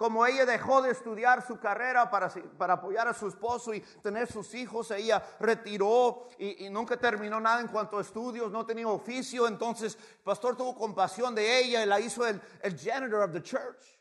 Como 0.01 0.25
ella 0.25 0.47
dejó 0.47 0.81
de 0.81 0.93
estudiar 0.93 1.47
su 1.47 1.59
carrera 1.59 2.11
para, 2.11 2.31
para 2.57 2.73
apoyar 2.73 3.07
a 3.07 3.13
su 3.13 3.29
esposo 3.29 3.75
y 3.75 3.81
tener 3.81 4.33
sus 4.33 4.55
hijos, 4.55 4.91
ella 4.93 5.23
retiró 5.39 6.27
y, 6.39 6.71
nunca 6.71 6.97
terminó 6.97 7.39
nada 7.39 7.61
en 7.61 7.69
cuanto 7.69 7.99
a 7.99 8.01
estudios, 8.01 8.51
no 8.51 8.65
tenía 8.65 8.89
oficio. 8.89 9.47
Entonces, 9.47 9.99
el 10.01 10.23
pastor 10.25 10.57
tuvo 10.57 10.75
compasión 10.75 11.35
de 11.35 11.59
ella 11.59 11.83
y 11.83 11.87
la 11.87 12.01
hizo 12.01 12.27
el, 12.27 12.41
el 12.63 12.79
janitor 12.79 13.21
of 13.21 13.33
the 13.35 13.43
church. 13.43 14.01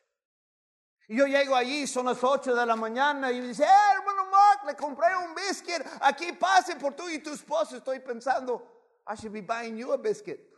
Y 1.09 1.17
yo 1.17 1.27
llego 1.27 1.53
allí, 1.53 1.85
son 1.85 2.05
las 2.05 2.23
8 2.23 2.55
de 2.55 2.65
la 2.65 2.77
mañana 2.77 3.29
y 3.33 3.41
me 3.41 3.47
dice, 3.49 3.65
eh, 3.65 3.93
hermano 3.97 4.31
Mark, 4.31 4.61
le 4.67 4.77
compré 4.77 5.17
un 5.17 5.35
biscuit, 5.35 5.85
aquí 5.99 6.31
pase 6.31 6.77
por 6.77 6.93
tú 6.93 7.09
y 7.09 7.19
tu 7.19 7.31
esposo. 7.33 7.75
Estoy 7.75 7.99
pensando, 7.99 8.65
I 9.05 9.15
should 9.15 9.33
be 9.33 9.41
buying 9.41 9.75
you 9.75 9.91
a 9.91 9.97
biscuit 9.97 10.48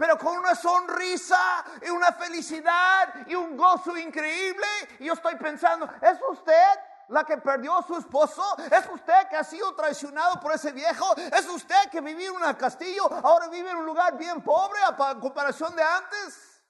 pero 0.00 0.16
con 0.16 0.34
una 0.38 0.54
sonrisa 0.54 1.62
y 1.82 1.90
una 1.90 2.10
felicidad 2.12 3.26
y 3.26 3.34
un 3.34 3.54
gozo 3.54 3.94
increíble. 3.98 4.66
Y 4.98 5.04
yo 5.04 5.12
estoy 5.12 5.36
pensando, 5.36 5.86
¿es 6.00 6.18
usted 6.30 6.78
la 7.10 7.22
que 7.22 7.36
perdió 7.36 7.76
a 7.76 7.82
su 7.82 7.98
esposo? 7.98 8.42
¿Es 8.72 8.88
usted 8.88 9.28
que 9.28 9.36
ha 9.36 9.44
sido 9.44 9.74
traicionado 9.74 10.40
por 10.40 10.52
ese 10.52 10.72
viejo? 10.72 11.04
¿Es 11.16 11.46
usted 11.50 11.90
que 11.90 12.00
vivía 12.00 12.28
en 12.28 12.36
un 12.36 12.54
castillo, 12.54 13.12
ahora 13.12 13.48
vive 13.48 13.70
en 13.70 13.76
un 13.76 13.84
lugar 13.84 14.16
bien 14.16 14.42
pobre 14.42 14.78
a 14.82 15.20
comparación 15.20 15.76
de 15.76 15.82
antes? 15.82 16.64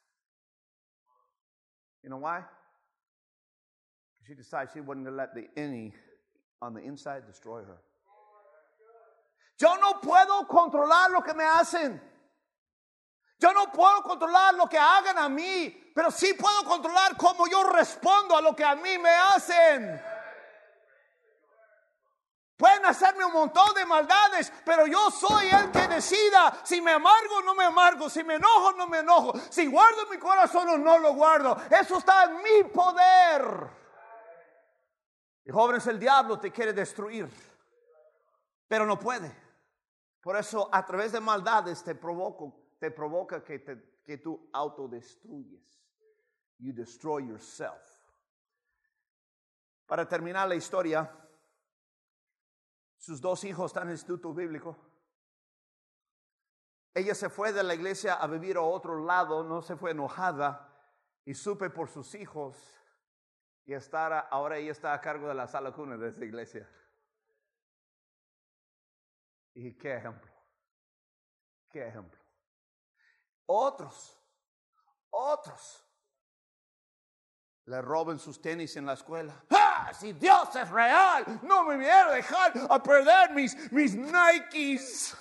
You 2.03 2.09
know 2.09 2.19
why? 2.19 2.45
She 4.27 4.35
decided 4.35 4.71
she 4.73 4.81
wasn't 4.81 5.05
going 5.05 5.17
to 5.17 5.23
let 5.23 5.35
the 5.35 5.49
enemy 5.57 5.95
on 6.61 6.75
the 6.75 6.81
inside 6.81 7.29
destroy 7.29 7.63
her. 7.63 7.79
Yo 9.57 9.77
no 9.77 10.01
puedo 10.01 10.49
controlar 10.49 11.13
lo 11.13 11.23
que 11.23 11.35
me 11.35 11.45
hacen. 11.45 12.10
Yo 13.41 13.55
no 13.55 13.73
puedo 13.73 14.03
controlar 14.03 14.55
lo 14.55 14.69
que 14.69 14.79
hagan 14.79 15.17
a 15.17 15.27
mí, 15.31 15.91
pero 15.95 16.11
sí 16.11 16.35
puedo 16.35 16.63
controlar 16.65 17.17
cómo 17.17 17.47
yo 17.47 17.65
respondo 17.65 18.37
a 18.37 18.43
lo 18.43 18.55
que 18.55 18.63
a 18.63 18.75
mí 18.75 18.99
me 18.99 19.09
hacen. 19.09 19.99
Pueden 22.55 22.85
hacerme 22.85 23.25
un 23.25 23.33
montón 23.33 23.75
de 23.75 23.87
maldades, 23.87 24.53
pero 24.63 24.87
yo 24.87 25.11
soy 25.11 25.49
el 25.49 25.71
que 25.71 25.89
decida 25.89 26.61
si 26.63 26.83
me 26.83 26.93
amargo 26.93 27.37
o 27.37 27.43
no 27.43 27.55
me 27.55 27.65
amargo, 27.65 28.11
si 28.11 28.23
me 28.23 28.35
enojo 28.35 28.69
o 28.69 28.73
no 28.73 28.87
me 28.87 28.99
enojo, 28.99 29.33
si 29.49 29.67
guardo 29.67 30.05
mi 30.11 30.19
corazón 30.19 30.69
o 30.69 30.77
no 30.77 30.99
lo 30.99 31.15
guardo. 31.15 31.57
Eso 31.71 31.97
está 31.97 32.25
en 32.25 32.43
mi 32.43 32.65
poder. 32.65 33.71
Y 35.47 35.51
jóvenes, 35.51 35.87
el 35.87 35.99
diablo 35.99 36.39
te 36.39 36.53
quiere 36.53 36.75
destruir, 36.75 37.27
pero 38.69 38.85
no 38.85 38.99
puede. 38.99 39.35
Por 40.21 40.37
eso 40.37 40.69
a 40.71 40.85
través 40.85 41.13
de 41.13 41.21
maldades 41.21 41.83
te 41.83 41.95
provoco 41.95 42.60
te 42.81 42.91
provoca 42.91 43.45
que, 43.45 44.19
tú 44.19 44.51
autodestruyes. 44.53 45.87
You 46.59 46.73
destroy 46.73 47.29
yourself. 47.29 47.87
Para 49.87 50.09
terminar 50.09 50.49
la 50.49 50.55
historia, 50.57 51.11
sus 52.97 53.21
dos 53.21 53.45
hijos 53.45 53.71
están 53.71 53.85
en 53.85 53.91
el 53.91 53.95
instituto 53.95 54.35
bíblico. 54.35 54.77
Ella 56.95 57.15
se 57.15 57.29
fue 57.29 57.53
de 57.53 57.63
la 57.63 57.75
iglesia 57.75 58.15
a 58.15 58.27
vivir 58.27 58.57
a 58.57 58.63
otro 58.63 59.05
lado, 59.05 59.45
no 59.45 59.63
se 59.63 59.77
fue 59.77 59.93
enojada 59.93 60.67
y 61.25 61.35
supe 61.35 61.71
por 61.71 61.89
sus 61.89 62.15
hijos 62.15 62.57
y 63.67 63.75
ahora 64.31 64.59
ella 64.59 64.73
está 64.73 64.93
a 64.93 65.01
cargo 65.01 65.29
de 65.29 65.35
la 65.35 65.47
sala 65.47 65.73
cuna 65.73 65.97
de 65.97 66.09
esa 66.09 66.25
iglesia. 66.25 66.69
Y 69.55 69.75
qué 69.75 69.95
ejemplo, 69.95 70.33
qué 71.71 71.87
ejemplo. 71.87 72.20
Otros, 73.53 74.17
otros, 75.11 75.85
le 77.65 77.83
roben 77.83 78.21
sus 78.21 78.41
tenis 78.41 78.77
en 78.77 78.87
la 78.87 78.93
escuela. 78.93 79.35
¡Ah! 79.51 79.91
Si 79.93 80.13
Dios 80.13 80.55
es 80.55 80.71
real, 80.71 81.25
no 81.43 81.65
me 81.65 81.75
voy 81.75 81.87
a 81.87 82.11
dejar 82.11 82.53
a 82.71 82.81
perder 82.81 83.33
mis, 83.33 83.73
mis 83.73 83.97
Nikes. 83.97 85.17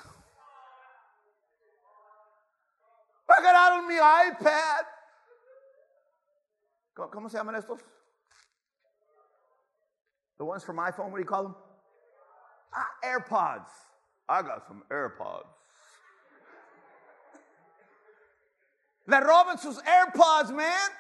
Pagaron 3.25 3.87
mi 3.87 3.95
iPad. 3.95 4.85
¿Cómo, 6.93 7.29
se 7.29 7.37
llaman 7.37 7.55
estos? 7.55 7.79
The 10.37 10.45
ones 10.45 10.63
from 10.63 10.77
iPhone, 10.77 11.09
what 11.09 11.15
do 11.15 11.21
you 11.21 11.25
call 11.25 11.43
them? 11.45 11.55
Ah, 12.75 12.91
AirPods. 13.03 13.71
I 14.27 14.43
got 14.43 14.67
some 14.67 14.83
AirPods. 14.91 15.58
Le 19.09 19.19
roban 19.19 19.57
sus 19.57 19.79
AirPods, 19.79 20.51
man. 20.51 20.91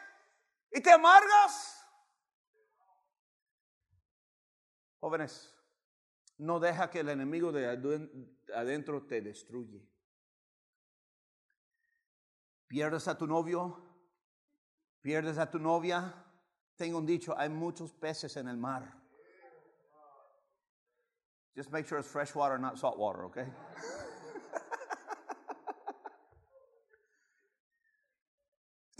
Y 0.71 0.81
te 0.81 0.91
amargas. 0.91 1.75
Jóvenes, 4.99 5.53
no 6.39 6.59
deja 6.59 6.89
que 6.89 6.99
el 6.99 7.09
enemigo 7.09 7.51
de 7.51 7.67
adentro 8.53 9.05
te 9.05 9.21
destruye. 9.21 9.87
Pierdes 12.67 13.07
a 13.07 13.17
tu 13.17 13.25
novio, 13.25 13.77
pierdes 15.01 15.37
a 15.37 15.49
tu 15.49 15.59
novia. 15.59 16.13
Tengo 16.75 16.97
un 16.97 17.05
dicho, 17.05 17.37
hay 17.37 17.49
muchos 17.49 17.91
peces 17.93 18.37
en 18.37 18.47
el 18.47 18.57
mar. 18.57 18.93
Just 21.55 21.71
make 21.71 21.87
sure 21.87 21.99
it's 21.99 22.07
fresh 22.07 22.33
water, 22.35 22.57
not 22.57 22.77
salt 22.77 22.97
water, 22.97 23.25
okay? 23.25 23.45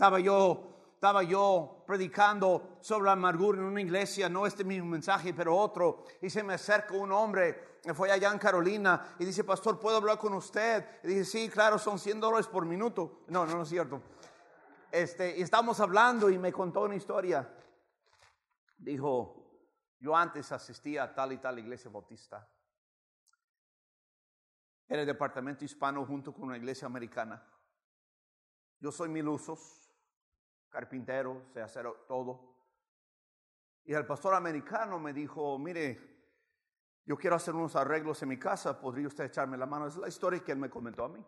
Estaba 0.00 0.18
yo, 0.18 0.94
estaba 0.94 1.22
yo 1.22 1.84
predicando 1.86 2.78
sobre 2.80 3.04
la 3.04 3.12
amargura 3.12 3.58
en 3.58 3.66
una 3.66 3.82
iglesia, 3.82 4.30
no 4.30 4.46
este 4.46 4.64
mismo 4.64 4.88
mensaje, 4.88 5.34
pero 5.34 5.54
otro, 5.54 6.04
y 6.22 6.30
se 6.30 6.42
me 6.42 6.54
acerca 6.54 6.94
un 6.94 7.12
hombre, 7.12 7.80
fue 7.94 8.10
allá 8.10 8.32
en 8.32 8.38
Carolina, 8.38 9.14
y 9.18 9.26
dice, 9.26 9.44
pastor, 9.44 9.78
¿puedo 9.78 9.98
hablar 9.98 10.16
con 10.16 10.32
usted? 10.32 11.02
Y 11.04 11.08
dije, 11.08 11.24
sí, 11.26 11.50
claro, 11.50 11.78
son 11.78 11.98
100 11.98 12.18
dólares 12.18 12.46
por 12.46 12.64
minuto. 12.64 13.24
No, 13.28 13.44
no, 13.44 13.56
no 13.56 13.62
es 13.64 13.68
cierto. 13.68 14.00
Este, 14.90 15.36
y 15.36 15.42
estamos 15.42 15.78
hablando 15.80 16.30
y 16.30 16.38
me 16.38 16.50
contó 16.50 16.84
una 16.84 16.96
historia. 16.96 17.46
Dijo, 18.78 19.52
yo 19.98 20.16
antes 20.16 20.50
asistía 20.50 21.02
a 21.02 21.14
tal 21.14 21.34
y 21.34 21.36
tal 21.36 21.58
iglesia 21.58 21.90
bautista. 21.90 22.48
Era 24.88 25.02
el 25.02 25.06
departamento 25.06 25.62
hispano 25.62 26.06
junto 26.06 26.32
con 26.32 26.44
una 26.44 26.56
iglesia 26.56 26.86
americana. 26.86 27.46
Yo 28.78 28.90
soy 28.90 29.10
mil 29.10 29.28
usos 29.28 29.79
carpintero, 30.70 31.42
sé 31.52 31.60
hacer 31.60 31.86
todo. 32.06 32.48
Y 33.84 33.92
el 33.92 34.06
pastor 34.06 34.34
americano 34.34 34.98
me 34.98 35.12
dijo, 35.12 35.58
mire, 35.58 36.10
yo 37.04 37.16
quiero 37.16 37.36
hacer 37.36 37.54
unos 37.54 37.74
arreglos 37.76 38.22
en 38.22 38.28
mi 38.28 38.38
casa, 38.38 38.80
¿podría 38.80 39.08
usted 39.08 39.24
echarme 39.24 39.58
la 39.58 39.66
mano? 39.66 39.86
Es 39.86 39.96
la 39.96 40.08
historia 40.08 40.40
que 40.40 40.52
él 40.52 40.58
me 40.58 40.70
comentó 40.70 41.04
a 41.04 41.08
mí. 41.08 41.24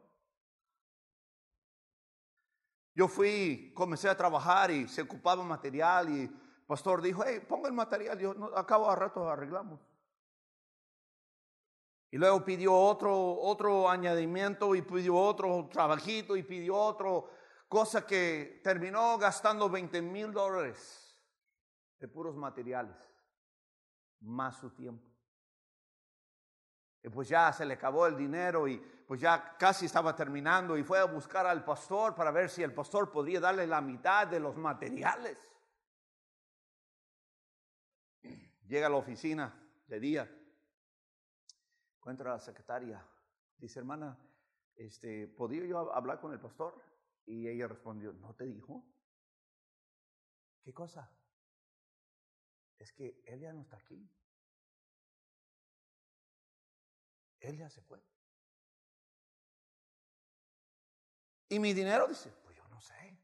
Yo 2.94 3.08
fui, 3.08 3.72
comencé 3.74 4.08
a 4.08 4.16
trabajar 4.16 4.70
y 4.70 4.86
se 4.86 5.02
ocupaba 5.02 5.42
material 5.42 6.10
y 6.10 6.20
el 6.22 6.66
pastor 6.66 7.00
dijo, 7.00 7.24
hey, 7.26 7.40
ponga 7.48 7.68
el 7.68 7.74
material, 7.74 8.18
yo 8.18 8.34
no, 8.34 8.46
acabo 8.56 8.90
a 8.90 8.94
rato 8.94 9.28
arreglamos. 9.28 9.80
Y 12.10 12.18
luego 12.18 12.44
pidió 12.44 12.74
otro, 12.74 13.40
otro 13.40 13.88
añadimiento 13.88 14.74
y 14.74 14.82
pidió 14.82 15.16
otro 15.16 15.68
trabajito 15.72 16.36
y 16.36 16.42
pidió 16.42 16.76
otro 16.76 17.30
cosa 17.72 18.06
que 18.06 18.60
terminó 18.62 19.16
gastando 19.16 19.70
20 19.70 20.02
mil 20.02 20.30
dólares 20.30 21.18
de 21.98 22.06
puros 22.06 22.36
materiales, 22.36 22.94
más 24.20 24.58
su 24.58 24.68
tiempo. 24.74 25.10
Y 27.02 27.08
pues 27.08 27.30
ya 27.30 27.50
se 27.50 27.64
le 27.64 27.72
acabó 27.72 28.06
el 28.06 28.14
dinero 28.14 28.68
y 28.68 28.76
pues 28.76 29.22
ya 29.22 29.56
casi 29.56 29.86
estaba 29.86 30.14
terminando 30.14 30.76
y 30.76 30.84
fue 30.84 30.98
a 30.98 31.06
buscar 31.06 31.46
al 31.46 31.64
pastor 31.64 32.14
para 32.14 32.30
ver 32.30 32.50
si 32.50 32.62
el 32.62 32.74
pastor 32.74 33.10
podría 33.10 33.40
darle 33.40 33.66
la 33.66 33.80
mitad 33.80 34.26
de 34.26 34.38
los 34.38 34.54
materiales. 34.54 35.38
Llega 38.66 38.86
a 38.86 38.90
la 38.90 38.96
oficina 38.96 39.50
de 39.86 39.98
día, 39.98 40.30
encuentra 41.96 42.32
a 42.32 42.34
la 42.34 42.38
secretaria, 42.38 43.02
dice 43.56 43.78
hermana, 43.78 44.18
este, 44.76 45.26
¿podría 45.26 45.64
yo 45.64 45.90
hablar 45.94 46.20
con 46.20 46.34
el 46.34 46.38
pastor? 46.38 46.91
Y 47.26 47.48
ella 47.48 47.68
respondió, 47.68 48.12
¿no 48.12 48.34
te 48.34 48.44
dijo? 48.44 48.84
¿Qué 50.62 50.72
cosa? 50.72 51.10
Es 52.78 52.92
que 52.92 53.22
él 53.24 53.40
ya 53.40 53.52
no 53.52 53.62
está 53.62 53.76
aquí. 53.76 54.08
Él 57.40 57.56
ya 57.56 57.68
se 57.68 57.80
fue. 57.82 58.02
Y 61.48 61.58
mi 61.58 61.72
dinero 61.72 62.08
dice, 62.08 62.32
pues 62.42 62.56
yo 62.56 62.66
no 62.68 62.80
sé. 62.80 63.18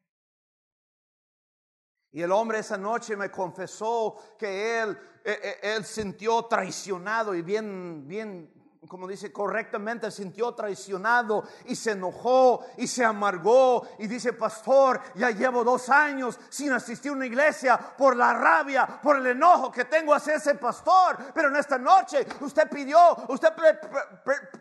Y 2.11 2.23
el 2.23 2.33
hombre 2.33 2.59
esa 2.59 2.77
noche 2.77 3.17
me 3.17 3.31
confesó 3.31 4.37
que 4.39 4.81
él, 4.81 4.99
él, 5.25 5.39
e, 5.43 5.59
él 5.63 5.85
sintió 5.85 6.45
traicionado 6.47 7.35
y 7.35 7.43
bien, 7.43 8.07
bien 8.07 8.53
como 8.89 9.07
dice 9.07 9.31
correctamente, 9.31 10.11
sintió 10.11 10.55
traicionado 10.55 11.45
y 11.67 11.77
se 11.77 11.93
enojó 11.93 12.65
y 12.79 12.87
se 12.87 13.05
amargó 13.05 13.87
y 13.99 14.07
dice, 14.07 14.33
pastor, 14.33 15.01
ya 15.15 15.31
llevo 15.31 15.63
dos 15.63 15.89
años 15.91 16.39
sin 16.49 16.73
asistir 16.73 17.13
a 17.13 17.15
una 17.15 17.27
iglesia 17.27 17.79
por 17.79 18.17
la 18.17 18.33
rabia, 18.33 18.87
por 19.03 19.19
el 19.19 19.27
enojo 19.27 19.71
que 19.71 19.85
tengo 19.85 20.15
hacia 20.15 20.37
ese 20.37 20.55
pastor, 20.55 21.19
pero 21.35 21.49
en 21.49 21.57
esta 21.57 21.79
noche 21.79 22.27
usted 22.41 22.69
pidió, 22.69 22.99
usted 23.29 23.53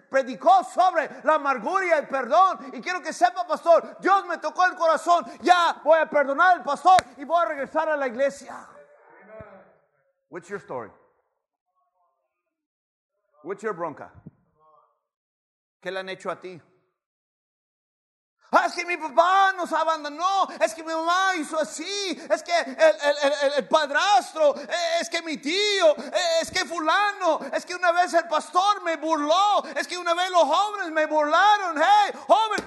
predicó 0.10 0.64
sobre 0.66 1.10
la 1.24 1.36
amargura 1.36 1.86
y 1.86 1.90
el 1.92 2.08
perdón 2.08 2.72
y 2.74 2.82
quiero 2.82 3.02
que 3.02 3.14
sepa, 3.14 3.48
pastor, 3.48 3.98
Dios 4.00 4.26
me 4.26 4.38
tocó 4.38 4.66
el 4.66 4.76
corazón, 4.76 5.26
ya 5.42 5.82
voy 5.84 6.00
a 6.00 6.10
perdonar 6.10 6.58
al 6.58 6.64
pastor 6.64 6.98
y 7.16 7.24
voy 7.24 7.42
a 7.44 7.48
regresar 7.48 7.90
a 7.90 7.96
la 7.96 8.08
iglesia. 8.08 8.68
What's 10.30 10.50
your 10.50 10.60
story? 10.60 10.92
What's 13.48 13.64
your 13.64 13.72
bronca? 13.72 14.12
¿Qué 15.82 15.90
le 15.90 16.02
han 16.02 16.10
hecho 16.10 16.30
a 16.30 16.36
ti? 16.36 16.60
Ah, 18.52 18.66
es 18.66 18.74
que 18.74 18.84
mi 18.84 18.98
papá 18.98 19.54
nos 19.56 19.72
abandonó, 19.72 20.50
es 20.60 20.74
que 20.74 20.84
mi 20.84 20.94
mamá 20.94 21.34
hizo 21.38 21.58
así, 21.58 22.22
es 22.30 22.44
que 22.44 22.52
el, 22.60 22.76
el, 22.76 23.54
el, 23.56 23.68
padrastro, 23.70 24.54
eh, 24.58 25.00
es 25.00 25.10
que 25.10 25.22
mi 25.22 25.38
tío, 25.38 25.98
eh, 25.98 26.42
es 26.42 26.52
que 26.52 26.66
fulano, 26.66 27.40
es 27.54 27.66
que 27.66 27.74
una 27.74 27.94
vez 27.94 28.14
el 28.16 28.28
pastor 28.28 28.84
me 28.84 28.98
burló, 28.98 29.64
es 29.78 29.88
que 29.88 29.98
una 29.98 30.14
vez 30.14 30.30
los 30.30 30.44
jóvenes 30.44 30.92
me 30.92 31.06
burlaron. 31.06 31.78
Hey, 31.78 32.20
joven. 32.28 32.67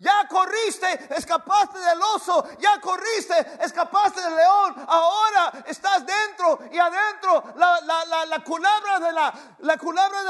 Ya 0.00 0.28
corriste, 0.28 1.12
escapaste 1.16 1.76
del 1.80 2.00
oso, 2.00 2.46
ya 2.58 2.80
corriste, 2.80 3.34
escapaste 3.60 4.20
del 4.20 4.36
león. 4.36 4.74
Ahora 4.86 5.64
estás 5.66 6.06
dentro 6.06 6.60
y 6.70 6.78
adentro. 6.78 7.52
La, 7.56 7.80
la, 7.80 8.26
la, 8.26 8.44
culebra 8.44 9.00
de 9.00 9.12
la, 9.12 9.34
la 9.58 9.76
culebra 9.76 10.22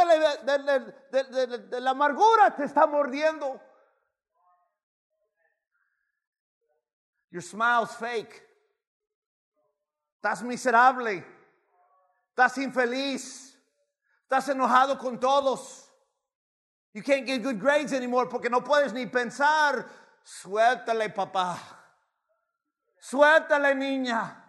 de 0.43 1.81
la, 1.81 1.91
amargura 1.91 2.57
te 2.57 2.65
está 2.65 2.87
mordiendo. 2.87 3.61
Your 7.31 7.43
smile's 7.43 7.95
fake. 7.95 8.43
Estás 10.17 10.43
miserable. 10.43 11.27
Estás 12.31 12.57
infeliz. 12.57 13.55
Estás 14.23 14.49
enojado 14.49 14.97
con 14.97 15.21
todos. 15.21 15.88
You 16.93 17.03
can't 17.03 17.27
get 17.27 17.43
good 17.43 17.59
grades 17.59 17.93
anymore 17.93 18.29
porque 18.29 18.51
no 18.51 18.61
puedes 18.63 18.93
ni 18.93 19.07
pensar. 19.07 19.87
Suéltale, 20.25 21.11
papá. 21.15 21.59
Suéltale, 22.99 23.75
niña. 23.75 24.45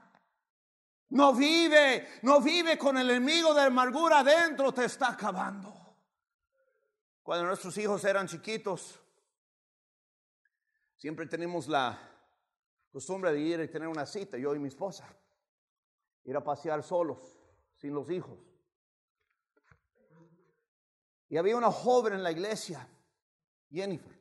No 1.12 1.34
vive, 1.34 2.08
no 2.22 2.40
vive 2.40 2.78
con 2.78 2.98
el 2.98 3.10
enemigo 3.10 3.54
de 3.54 3.62
amargura 3.62 4.20
adentro, 4.20 4.72
te 4.72 4.86
está 4.86 5.10
acabando. 5.10 5.74
Cuando 7.24 7.46
nuestros 7.46 7.78
hijos 7.78 8.04
eran 8.06 8.28
chiquitos, 8.28 9.00
siempre 10.98 11.26
tenemos 11.26 11.68
la 11.68 11.98
costumbre 12.92 13.32
de 13.32 13.40
ir 13.40 13.60
y 13.60 13.68
tener 13.68 13.88
una 13.88 14.06
cita, 14.06 14.38
yo 14.38 14.54
y 14.54 14.60
mi 14.60 14.68
esposa, 14.68 15.08
ir 16.26 16.36
a 16.36 16.44
pasear 16.44 16.84
solos, 16.84 17.40
sin 17.76 17.94
los 17.94 18.10
hijos. 18.12 18.49
Y 21.30 21.38
había 21.38 21.56
una 21.56 21.72
joven 21.72 22.14
en 22.14 22.24
la 22.24 22.32
iglesia, 22.32 22.88
Jennifer, 23.70 24.20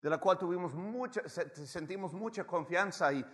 de 0.00 0.10
la 0.10 0.18
cual 0.18 0.38
tuvimos 0.38 0.72
mucha, 0.74 1.28
sentimos 1.28 2.14
mucha 2.14 2.46
confianza 2.46 3.12
y 3.12 3.24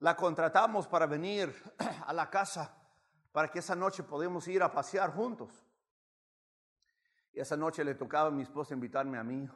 la 0.00 0.16
contratamos 0.16 0.88
para 0.88 1.06
venir 1.06 1.54
a 2.06 2.12
la 2.12 2.28
casa 2.28 2.76
para 3.32 3.48
que 3.48 3.60
esa 3.60 3.76
noche 3.76 4.02
podamos 4.02 4.46
ir 4.48 4.62
a 4.62 4.72
pasear 4.72 5.12
juntos. 5.14 5.64
Y 7.32 7.40
esa 7.40 7.56
noche 7.56 7.84
le 7.84 7.94
tocaba 7.94 8.28
a 8.28 8.32
mi 8.32 8.42
esposa 8.42 8.74
invitarme 8.74 9.16
a 9.16 9.22
mí. 9.22 9.48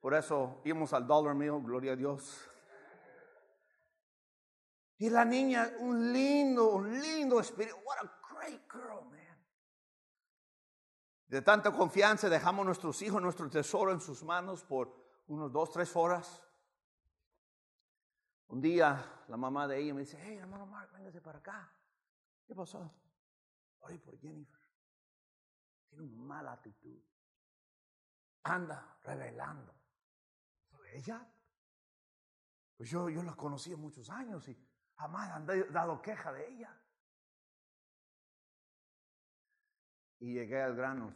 Por 0.00 0.14
eso 0.14 0.62
íbamos 0.64 0.92
al 0.94 1.06
Dollar 1.06 1.34
Meal, 1.34 1.60
gloria 1.62 1.92
a 1.92 1.96
Dios. 1.96 2.48
Y 4.98 5.10
la 5.10 5.26
niña, 5.26 5.70
un 5.80 6.12
lindo, 6.12 6.70
un 6.70 6.98
lindo 6.98 7.40
espíritu. 7.40 7.76
What 7.84 7.98
a 7.98 8.34
great 8.34 8.62
girl. 8.72 8.95
De 11.28 11.42
tanta 11.42 11.72
confianza 11.72 12.28
dejamos 12.28 12.64
nuestros 12.64 13.02
hijos, 13.02 13.20
nuestro 13.20 13.50
tesoro 13.50 13.92
en 13.92 14.00
sus 14.00 14.22
manos 14.22 14.62
por 14.62 14.94
unos 15.26 15.50
dos, 15.52 15.72
tres 15.72 15.94
horas. 15.96 16.42
Un 18.48 18.60
día 18.60 19.24
la 19.26 19.36
mamá 19.36 19.66
de 19.66 19.78
ella 19.80 19.94
me 19.94 20.00
dice, 20.00 20.18
hey 20.20 20.36
hermano 20.36 20.66
Mark, 20.66 20.92
véngase 20.92 21.20
para 21.20 21.38
acá. 21.38 21.72
¿Qué 22.46 22.54
pasó? 22.54 22.88
Oye 23.80 23.98
por 23.98 24.16
Jennifer. 24.18 24.60
Tiene 25.88 26.04
una 26.04 26.22
mala 26.22 26.52
actitud. 26.52 27.02
Anda 28.44 28.96
revelando. 29.02 29.74
¿Ella? 30.92 31.28
Pues 32.76 32.88
yo, 32.88 33.08
yo 33.10 33.22
la 33.22 33.34
conocí 33.34 33.74
muchos 33.74 34.08
años 34.08 34.48
y 34.48 34.58
jamás 34.94 35.30
han 35.30 35.46
dado 35.46 36.00
queja 36.00 36.32
de 36.32 36.48
ella. 36.48 36.74
Y 40.26 40.32
llegué 40.32 40.60
al 40.60 40.74
grano. 40.74 41.14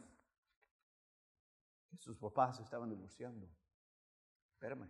Que 1.89 1.97
sus 1.97 2.15
papás 2.15 2.61
estaban 2.61 2.89
divorciando. 2.89 3.45
Espérame. 4.53 4.89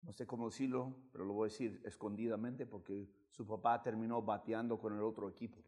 No 0.00 0.10
sé 0.10 0.26
cómo 0.26 0.48
decirlo, 0.48 0.96
pero 1.12 1.26
lo 1.26 1.34
voy 1.34 1.48
a 1.48 1.52
decir 1.52 1.82
escondidamente 1.84 2.64
porque 2.64 3.12
su 3.28 3.46
papá 3.46 3.82
terminó 3.82 4.22
bateando 4.22 4.78
con 4.78 4.94
el 4.94 5.02
otro 5.02 5.28
equipo. 5.28 5.62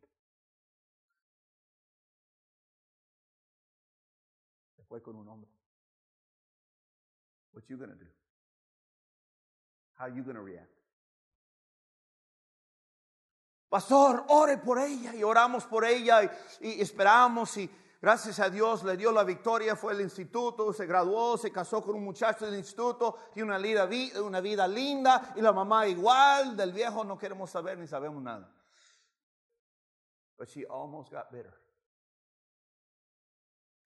Se 4.74 4.82
fue 4.84 5.02
con 5.02 5.16
un 5.16 5.28
hombre. 5.28 5.50
What 7.52 7.64
you 7.68 7.76
gonna 7.76 7.96
do? 7.96 8.06
How 9.98 10.08
you 10.08 10.24
gonna 10.24 10.40
react? 10.40 10.71
Pastor, 13.72 14.26
ore 14.28 14.58
por 14.58 14.78
ella 14.78 15.14
y 15.14 15.22
oramos 15.22 15.64
por 15.64 15.86
ella 15.86 16.22
y, 16.60 16.82
esperamos 16.82 17.56
y 17.56 17.70
gracias 18.02 18.38
a 18.38 18.50
Dios 18.50 18.84
le 18.84 18.98
dio 18.98 19.10
la 19.10 19.24
victoria, 19.24 19.74
fue 19.76 19.94
al 19.94 20.02
instituto, 20.02 20.74
se 20.74 20.84
graduó, 20.84 21.38
se 21.38 21.50
casó 21.50 21.82
con 21.82 21.94
un 21.94 22.04
muchacho 22.04 22.44
del 22.44 22.56
instituto, 22.56 23.30
tiene 23.32 23.48
una 23.48 23.56
vida, 23.56 23.88
una 24.22 24.42
vida 24.42 24.68
linda 24.68 25.32
y 25.36 25.40
la 25.40 25.54
mamá 25.54 25.86
igual, 25.86 26.54
del 26.54 26.70
viejo 26.70 27.02
no 27.02 27.16
queremos 27.16 27.50
saber 27.50 27.78
ni 27.78 27.86
sabemos 27.86 28.22
nada. 28.22 28.54
But 30.36 30.50
she 30.50 30.66
almost 30.66 31.10
got 31.10 31.32
bitter 31.32 31.58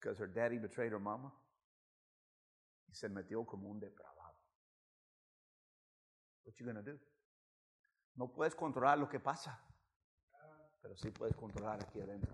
because 0.01 0.21
her 0.21 0.27
daddy 0.27 0.57
betrayed 0.57 0.91
her 0.91 0.99
mama 0.99 1.33
y 2.89 2.93
se 2.93 3.07
metió 3.07 3.45
como 3.45 3.69
un 3.69 3.79
depravado. 3.79 4.35
What 6.43 6.55
you 6.59 6.65
gonna 6.65 6.83
do? 6.83 6.99
No 8.15 8.27
puedes 8.33 8.53
controlar 8.53 8.97
lo 8.97 9.07
que 9.07 9.21
pasa. 9.21 9.63
Pero 10.87 10.95
sí 10.97 11.11
puedes 11.11 11.35
controlar 11.35 11.83
aquí 11.83 11.99
adentro. 11.99 12.33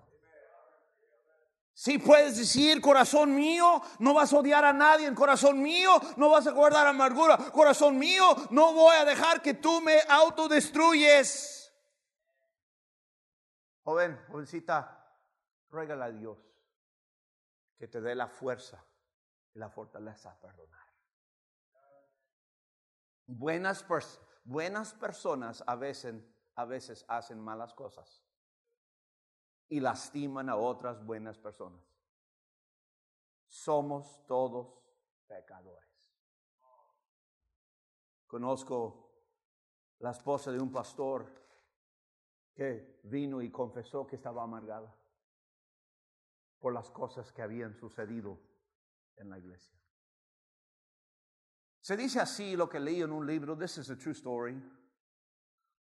Sí 1.74 1.98
puedes 1.98 2.38
decir, 2.38 2.80
corazón 2.80 3.34
mío, 3.34 3.82
no 3.98 4.14
vas 4.14 4.32
a 4.32 4.38
odiar 4.38 4.64
a 4.64 4.72
nadie, 4.72 5.12
corazón 5.16 5.60
mío, 5.60 6.00
no 6.18 6.30
vas 6.30 6.46
a 6.46 6.52
guardar 6.52 6.86
amargura, 6.86 7.36
corazón 7.52 7.98
mío, 7.98 8.24
no 8.52 8.76
voy 8.76 8.96
a 8.96 9.06
dejar 9.06 9.42
que 9.42 9.56
tú 9.56 9.82
me 9.82 9.98
autodestruyes. 10.08 11.74
Joven, 13.82 14.24
jovencita, 14.28 15.04
ruégale 15.72 16.04
a 16.04 16.12
Dios 16.12 16.38
que 17.80 17.88
te 17.88 18.02
dé 18.02 18.14
la 18.14 18.28
fuerza 18.28 18.86
y 19.56 19.58
la 19.58 19.72
fortaleza 19.72 20.30
a 20.30 20.40
perdonar. 20.40 20.88
Buenas, 23.26 23.84
buenas 24.44 24.94
personas 24.94 25.64
a 25.66 25.76
veces, 25.76 26.14
a 26.54 26.66
veces 26.66 27.04
hacen 27.08 27.40
malas 27.40 27.74
cosas 27.74 28.24
y 29.70 29.80
lastiman 29.80 30.50
a 30.50 30.56
otras 30.56 31.04
buenas 31.06 31.38
personas. 31.38 31.82
Somos 33.48 34.26
todos 34.26 34.68
pecadores. 35.28 35.90
Conozco 38.28 39.12
la 40.00 40.12
esposa 40.12 40.52
de 40.52 40.60
un 40.60 40.72
pastor 40.72 41.32
que 42.54 43.00
vino 43.04 43.42
y 43.42 43.52
confesó 43.52 44.06
que 44.06 44.16
estaba 44.16 44.44
amargada 44.44 44.96
por 46.60 46.74
las 46.74 46.90
cosas 46.92 47.32
que 47.32 47.42
habían 47.42 47.76
sucedido 47.76 48.40
en 49.18 49.30
la 49.30 49.38
iglesia. 49.38 49.78
Se 51.82 51.98
dice 51.98 52.22
así 52.22 52.56
lo 52.56 52.70
que 52.70 52.80
leí 52.80 53.02
en 53.02 53.12
un 53.12 53.28
libro, 53.28 53.58
This 53.58 53.80
is 53.80 53.90
a 53.90 53.98
True 53.98 54.14
Story. 54.14 54.56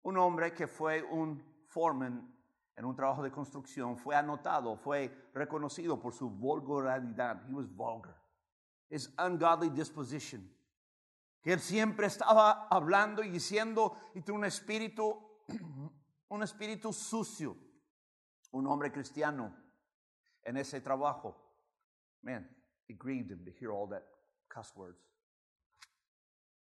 Un 0.03 0.19
hombre 0.19 0.53
que 0.53 0.67
fue 0.67 1.03
un 1.03 1.43
foreman 1.65 2.36
en 2.77 2.85
un 2.85 2.95
trabajo 2.95 3.23
de 3.23 3.31
construcción 3.31 3.97
fue 3.97 4.15
anotado, 4.15 4.77
fue 4.77 5.31
reconocido 5.33 5.99
por 5.99 6.13
su 6.13 6.29
vulgaridad. 6.29 7.43
He 7.49 7.55
was 7.55 7.67
vulgar. 7.67 8.17
His 8.91 9.13
ungodly 9.19 9.71
disposition. 9.71 10.53
Que 11.43 11.55
él 11.55 11.61
siempre 11.61 12.07
estaba 12.07 12.69
hablando 12.69 13.23
y 13.23 13.31
diciendo 13.31 13.97
y 14.15 14.21
tuvo 14.21 14.37
un 14.37 14.45
espíritu, 14.45 15.17
un 16.29 16.43
espíritu 16.43 16.93
sucio. 16.93 17.57
Un 18.53 18.67
hombre 18.67 18.93
cristiano 18.93 19.57
en 20.43 20.57
ese 20.59 20.81
trabajo. 20.81 21.35
Man, 22.23 22.47
it 22.89 22.99
grieved 22.99 23.31
him 23.31 23.45
to 23.45 23.51
hear 23.51 23.71
all 23.71 23.89
that 23.89 24.03
cuss 24.49 24.75
words. 24.77 25.01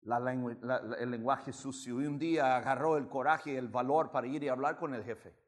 La 0.03 0.19
el 0.19 1.12
lenguaje 1.12 1.51
sucio. 1.51 2.01
Y 2.01 2.05
un 2.05 2.19
día 2.19 2.55
agarró 2.55 2.97
el 2.97 3.07
coraje 3.07 3.53
y 3.53 3.55
el 3.55 3.67
valor 3.67 4.12
para 4.12 4.27
ir 4.27 4.43
y 4.43 4.47
hablar 4.47 4.77
con 4.77 4.93
el 4.93 5.03
jefe. 5.03 5.46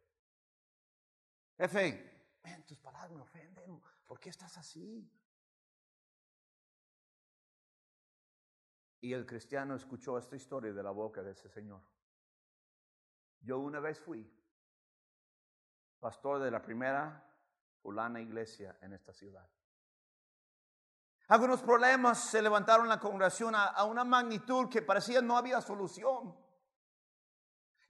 Jefe, 1.60 2.32
tus 2.66 2.80
palabras 2.80 3.12
me 3.12 3.22
ofenden. 3.22 3.82
¿Por 4.08 4.18
qué 4.18 4.30
estás 4.30 4.58
así? 4.58 5.12
Y 9.02 9.12
el 9.12 9.26
cristiano 9.26 9.76
escuchó 9.76 10.18
esta 10.18 10.38
historia 10.38 10.72
de 10.72 10.82
la 10.82 10.92
boca 10.92 11.22
de 11.22 11.32
ese 11.32 11.50
señor. 11.50 11.82
Yo 13.42 13.60
una 13.60 13.82
vez 13.82 14.00
fui 14.00 14.34
pastor 16.00 16.40
de 16.40 16.50
la 16.50 16.62
primera 16.62 17.30
fulana 17.82 18.22
iglesia 18.22 18.78
en 18.82 18.94
esta 18.94 19.12
ciudad. 19.12 19.46
Algunos 21.28 21.62
problemas 21.62 22.24
se 22.24 22.42
levantaron 22.42 22.86
en 22.86 22.90
la 22.90 23.02
congregación 23.02 23.54
a, 23.54 23.66
a 23.66 23.84
una 23.84 24.06
magnitud 24.06 24.70
que 24.70 24.82
parecía 24.82 25.22
no 25.22 25.36
había 25.36 25.60
solución. 25.60 26.38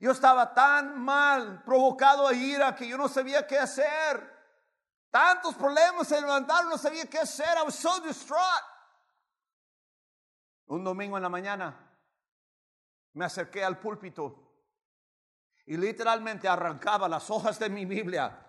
Yo 0.00 0.12
estaba 0.12 0.54
tan 0.54 0.98
mal, 0.98 1.62
provocado 1.62 2.26
a 2.26 2.32
ira, 2.32 2.74
que 2.74 2.88
yo 2.88 2.96
no 2.96 3.06
sabía 3.06 3.46
qué 3.46 3.58
hacer. 3.58 4.40
Tantos 5.10 5.54
problemas 5.54 6.08
se 6.08 6.18
levantaron, 6.18 6.70
no 6.70 6.78
sabía 6.78 7.04
qué 7.04 7.18
hacer. 7.18 7.58
I 7.58 7.62
was 7.64 7.74
so 7.74 8.00
distraught. 8.00 8.64
Un 10.66 10.82
domingo 10.82 11.18
en 11.18 11.22
la 11.22 11.28
mañana 11.28 11.76
me 13.12 13.24
acerqué 13.24 13.62
al 13.62 13.78
púlpito 13.78 14.50
y 15.66 15.76
literalmente 15.76 16.48
arrancaba 16.48 17.08
las 17.08 17.28
hojas 17.30 17.58
de 17.58 17.68
mi 17.68 17.84
Biblia. 17.84 18.46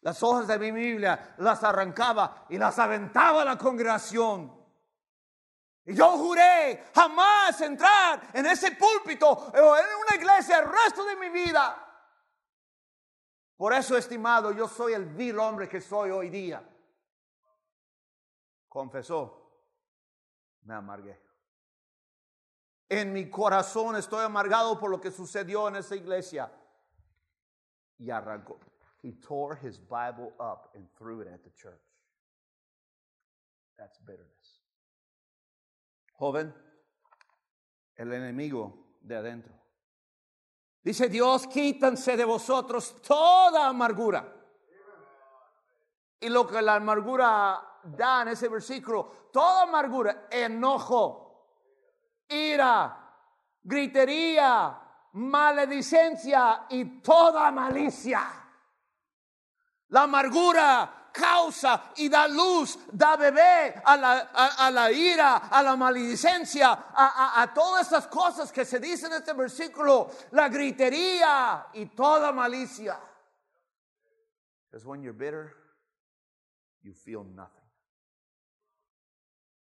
Las 0.00 0.20
hojas 0.22 0.48
de 0.48 0.58
mi 0.58 0.72
Biblia 0.72 1.34
las 1.38 1.62
arrancaba 1.62 2.46
y 2.48 2.58
las 2.58 2.78
aventaba 2.80 3.42
a 3.42 3.44
la 3.44 3.56
congregación. 3.56 4.61
Yo 5.84 6.16
juré 6.16 6.84
jamás 6.94 7.60
entrar 7.60 8.30
en 8.32 8.46
ese 8.46 8.72
púlpito 8.72 9.28
o 9.28 9.76
en 9.76 9.86
una 10.06 10.16
iglesia 10.16 10.60
el 10.60 10.68
resto 10.70 11.04
de 11.04 11.16
mi 11.16 11.28
vida. 11.28 11.88
Por 13.56 13.72
eso, 13.72 13.96
estimado, 13.96 14.52
yo 14.52 14.68
soy 14.68 14.92
el 14.92 15.06
vil 15.06 15.38
hombre 15.38 15.68
que 15.68 15.80
soy 15.80 16.10
hoy 16.10 16.30
día. 16.30 16.62
Confesó, 18.68 19.42
me 20.62 20.74
amargué. 20.74 21.20
En 22.88 23.12
mi 23.12 23.30
corazón 23.30 23.96
estoy 23.96 24.24
amargado 24.24 24.78
por 24.78 24.90
lo 24.90 25.00
que 25.00 25.10
sucedió 25.10 25.68
en 25.68 25.76
esa 25.76 25.96
iglesia. 25.96 26.52
Y 27.98 28.10
arrancó. 28.10 28.58
He 29.02 29.12
tore 29.12 29.56
his 29.62 29.78
Bible 29.78 30.32
up 30.38 30.70
and 30.74 30.86
threw 30.96 31.20
it 31.22 31.28
at 31.28 31.42
the 31.42 31.50
church. 31.50 31.80
That's 33.78 33.98
bitterness. 33.98 34.41
Joven, 36.22 36.54
el 37.96 38.12
enemigo 38.12 38.96
de 39.00 39.16
adentro. 39.16 39.52
Dice 40.80 41.08
Dios, 41.08 41.48
quítanse 41.48 42.16
de 42.16 42.24
vosotros 42.24 43.02
toda 43.02 43.66
amargura. 43.66 44.32
Y 46.20 46.28
lo 46.28 46.46
que 46.46 46.62
la 46.62 46.76
amargura 46.76 47.80
da 47.82 48.22
en 48.22 48.28
ese 48.28 48.48
versículo, 48.48 49.30
toda 49.32 49.62
amargura, 49.62 50.28
enojo, 50.30 51.56
ira, 52.28 53.16
gritería, 53.64 54.80
maledicencia 55.14 56.66
y 56.70 57.00
toda 57.00 57.50
malicia. 57.50 58.22
La 59.88 60.04
amargura 60.04 61.01
causa 61.12 61.92
y 61.96 62.08
da 62.08 62.26
luz, 62.26 62.78
da 62.92 63.16
bebé 63.16 63.80
a 63.84 63.96
la, 63.96 64.30
a, 64.32 64.70
la 64.70 64.90
ira, 64.90 65.48
a 65.48 65.62
la 65.62 65.76
maledicencia, 65.76 66.72
a, 66.72 67.42
a, 67.42 67.54
todas 67.54 67.86
esas 67.86 68.06
cosas 68.08 68.50
que 68.50 68.64
se 68.64 68.80
dicen 68.80 69.12
en 69.12 69.18
este 69.18 69.32
versículo, 69.34 70.10
la 70.32 70.48
gritería 70.48 71.66
y 71.74 71.86
toda 71.86 72.32
malicia. 72.32 72.98
Because 74.70 74.86
when 74.86 75.02
you're 75.02 75.12
bitter, 75.12 75.54
you 76.82 76.94
feel 76.94 77.24
nothing. 77.24 77.62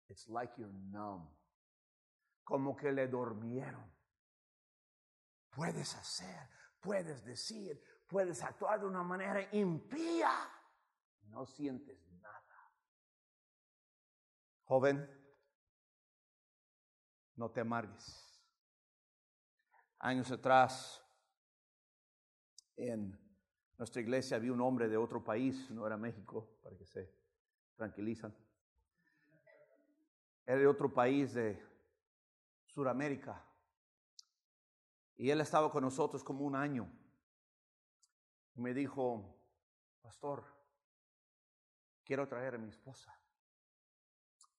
It's 0.09 0.29
like 0.29 0.51
you're 0.57 0.71
numb. 0.91 1.27
Como 2.45 2.75
que 2.75 2.91
le 2.91 3.07
dormieron. 3.07 3.91
Puedes 5.51 5.95
hacer, 5.95 6.49
puedes 6.81 7.23
decir, 7.25 7.79
puedes 8.07 8.41
actuar 8.43 8.79
de 8.79 8.87
una 8.87 9.03
manera 9.03 9.47
impía 9.51 10.31
no 11.33 11.47
sientes 11.47 11.99
nada. 12.21 12.71
Joven, 14.65 15.09
no 17.35 17.49
te 17.49 17.61
amargues. 17.61 18.39
Años 19.97 20.31
atrás, 20.31 21.03
en 22.75 23.19
nuestra 23.77 24.01
iglesia 24.01 24.37
había 24.37 24.53
un 24.53 24.61
hombre 24.61 24.87
de 24.87 24.97
otro 24.97 25.23
país, 25.23 25.71
no 25.71 25.87
era 25.87 25.97
México, 25.97 26.59
para 26.61 26.77
que 26.77 26.85
se 26.85 27.11
tranquilizan. 27.75 28.35
Era 30.45 30.59
de 30.59 30.67
otro 30.67 30.93
país 30.93 31.33
de 31.33 31.59
Sudamérica. 32.67 33.43
Y 35.15 35.31
él 35.31 35.41
estaba 35.41 35.71
con 35.71 35.83
nosotros 35.83 36.23
como 36.23 36.45
un 36.45 36.55
año. 36.55 36.91
Me 38.55 38.73
dijo, 38.73 39.35
pastor, 40.01 40.52
quiero 42.03 42.27
traer 42.27 42.55
a 42.55 42.57
mi 42.57 42.69
esposa. 42.69 43.17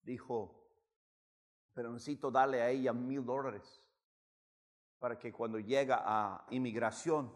Dijo, 0.03 0.65
pero 1.73 1.91
necesito 1.93 2.31
darle 2.31 2.63
a 2.63 2.71
ella 2.71 2.93
mil 2.93 3.25
dólares 3.25 3.89
para 4.99 5.19
que 5.19 5.33
cuando 5.33 5.59
llega 5.59 6.03
a 6.05 6.47
inmigración, 6.51 7.33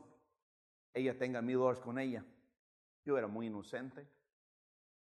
ella 0.92 1.16
tenga 1.18 1.42
mil 1.42 1.58
dólares 1.58 1.82
con 1.82 1.98
ella. 1.98 2.24
Yo 3.04 3.18
era 3.18 3.26
muy 3.26 3.46
inocente. 3.46 4.08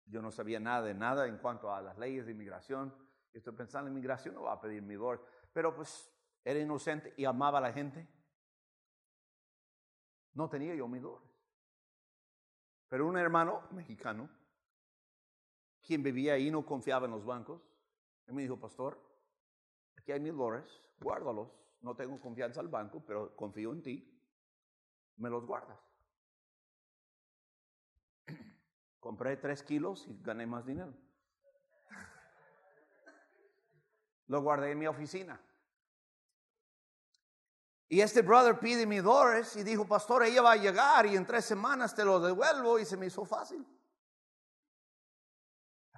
Yo 0.05 0.21
no 0.21 0.31
sabía 0.31 0.59
nada 0.59 0.83
de 0.83 0.93
nada 0.93 1.27
en 1.27 1.37
cuanto 1.37 1.73
a 1.73 1.81
las 1.81 1.97
leyes 1.97 2.25
de 2.25 2.31
inmigración. 2.31 2.93
Estoy 3.33 3.53
pensando, 3.53 3.89
en 3.89 3.93
inmigración 3.93 4.35
no 4.35 4.43
va 4.43 4.53
a 4.53 4.61
pedir 4.61 4.81
mil 4.81 4.97
dólares. 4.97 5.25
Pero 5.51 5.75
pues 5.75 6.11
era 6.43 6.59
inocente 6.59 7.13
y 7.17 7.25
amaba 7.25 7.57
a 7.57 7.61
la 7.61 7.73
gente. 7.73 8.07
No 10.33 10.49
tenía 10.49 10.73
yo 10.75 10.87
mil 10.87 11.01
dólares. 11.01 11.29
Pero 12.87 13.05
un 13.05 13.17
hermano 13.17 13.67
mexicano 13.71 14.29
quien 15.87 16.03
vivía 16.03 16.33
ahí 16.33 16.51
no 16.51 16.65
confiaba 16.65 17.05
en 17.05 17.11
los 17.11 17.25
bancos. 17.25 17.61
Él 18.27 18.33
me 18.33 18.41
dijo, 18.41 18.59
pastor, 18.59 19.01
aquí 19.95 20.11
hay 20.11 20.19
mil 20.19 20.35
dólares, 20.35 20.69
guárdalos. 20.99 21.47
No 21.81 21.95
tengo 21.95 22.19
confianza 22.19 22.59
al 22.59 22.67
banco, 22.67 23.01
pero 23.05 23.33
confío 23.35 23.71
en 23.71 23.81
ti. 23.81 24.21
Me 25.15 25.29
los 25.29 25.45
guardas. 25.45 25.79
Compré 28.99 29.37
tres 29.37 29.63
kilos 29.63 30.05
y 30.09 30.21
gané 30.21 30.45
más 30.45 30.65
dinero. 30.65 30.93
Lo 34.27 34.41
guardé 34.41 34.71
en 34.71 34.79
mi 34.79 34.87
oficina. 34.87 35.41
Y 37.87 38.01
este 38.01 38.21
brother 38.21 38.59
pide 38.59 38.85
mi 38.85 38.97
dólares 38.97 39.55
y 39.55 39.63
dijo, 39.63 39.87
pastor, 39.87 40.23
ella 40.23 40.41
va 40.41 40.51
a 40.51 40.57
llegar 40.57 41.05
y 41.05 41.15
en 41.15 41.25
tres 41.25 41.45
semanas 41.45 41.95
te 41.95 42.03
lo 42.03 42.19
devuelvo 42.19 42.77
y 42.77 42.83
se 42.83 42.97
me 42.97 43.05
hizo 43.05 43.23
fácil. 43.23 43.65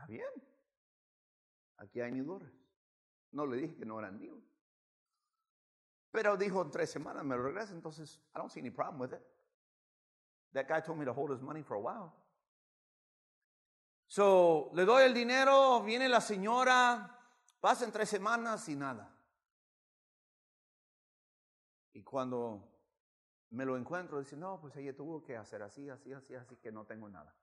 Bien. 0.10 0.26
Aquí 1.78 2.02
hay 2.02 2.12
mi 2.12 2.22
dólares. 2.22 2.52
No 3.32 3.46
le 3.46 3.58
dije 3.58 3.76
que 3.76 3.86
no 3.86 4.00
eran 4.00 4.18
míos. 4.18 4.44
Pero 6.12 6.36
dijo 6.36 6.64
en 6.64 6.72
tres 6.72 6.90
semanas 6.90 7.24
me 7.24 7.36
lo 7.36 7.44
regresa, 7.44 7.74
entonces 7.74 8.20
I 8.34 8.40
don't 8.40 8.50
see 8.50 8.60
any 8.60 8.72
problem 8.72 9.00
with 9.00 9.14
it. 9.14 9.22
That 10.54 10.68
guy 10.68 10.82
told 10.82 10.98
me 10.98 11.06
to 11.06 11.14
hold 11.14 11.32
his 11.32 11.42
money 11.42 11.62
for 11.62 11.78
a 11.78 11.80
while. 11.80 12.12
So, 14.08 14.72
le 14.74 14.84
doy 14.86 15.04
el 15.04 15.14
dinero, 15.14 15.84
viene 15.84 16.10
la 16.10 16.20
señora, 16.20 17.16
pasan 17.62 17.92
tres 17.92 18.10
semanas 18.10 18.68
y 18.68 18.76
nada. 18.76 19.16
Y 21.94 22.02
cuando 22.02 22.68
me 23.52 23.64
lo 23.64 23.78
encuentro, 23.78 24.18
dice, 24.18 24.36
no, 24.36 24.60
pues 24.60 24.76
ella 24.78 24.96
tuvo 24.96 25.22
que 25.22 25.38
hacer 25.38 25.62
así, 25.62 25.88
así, 25.88 26.12
así, 26.12 26.34
así, 26.34 26.56
que 26.58 26.72
no 26.72 26.86
tengo 26.86 27.08
nada. 27.08 27.36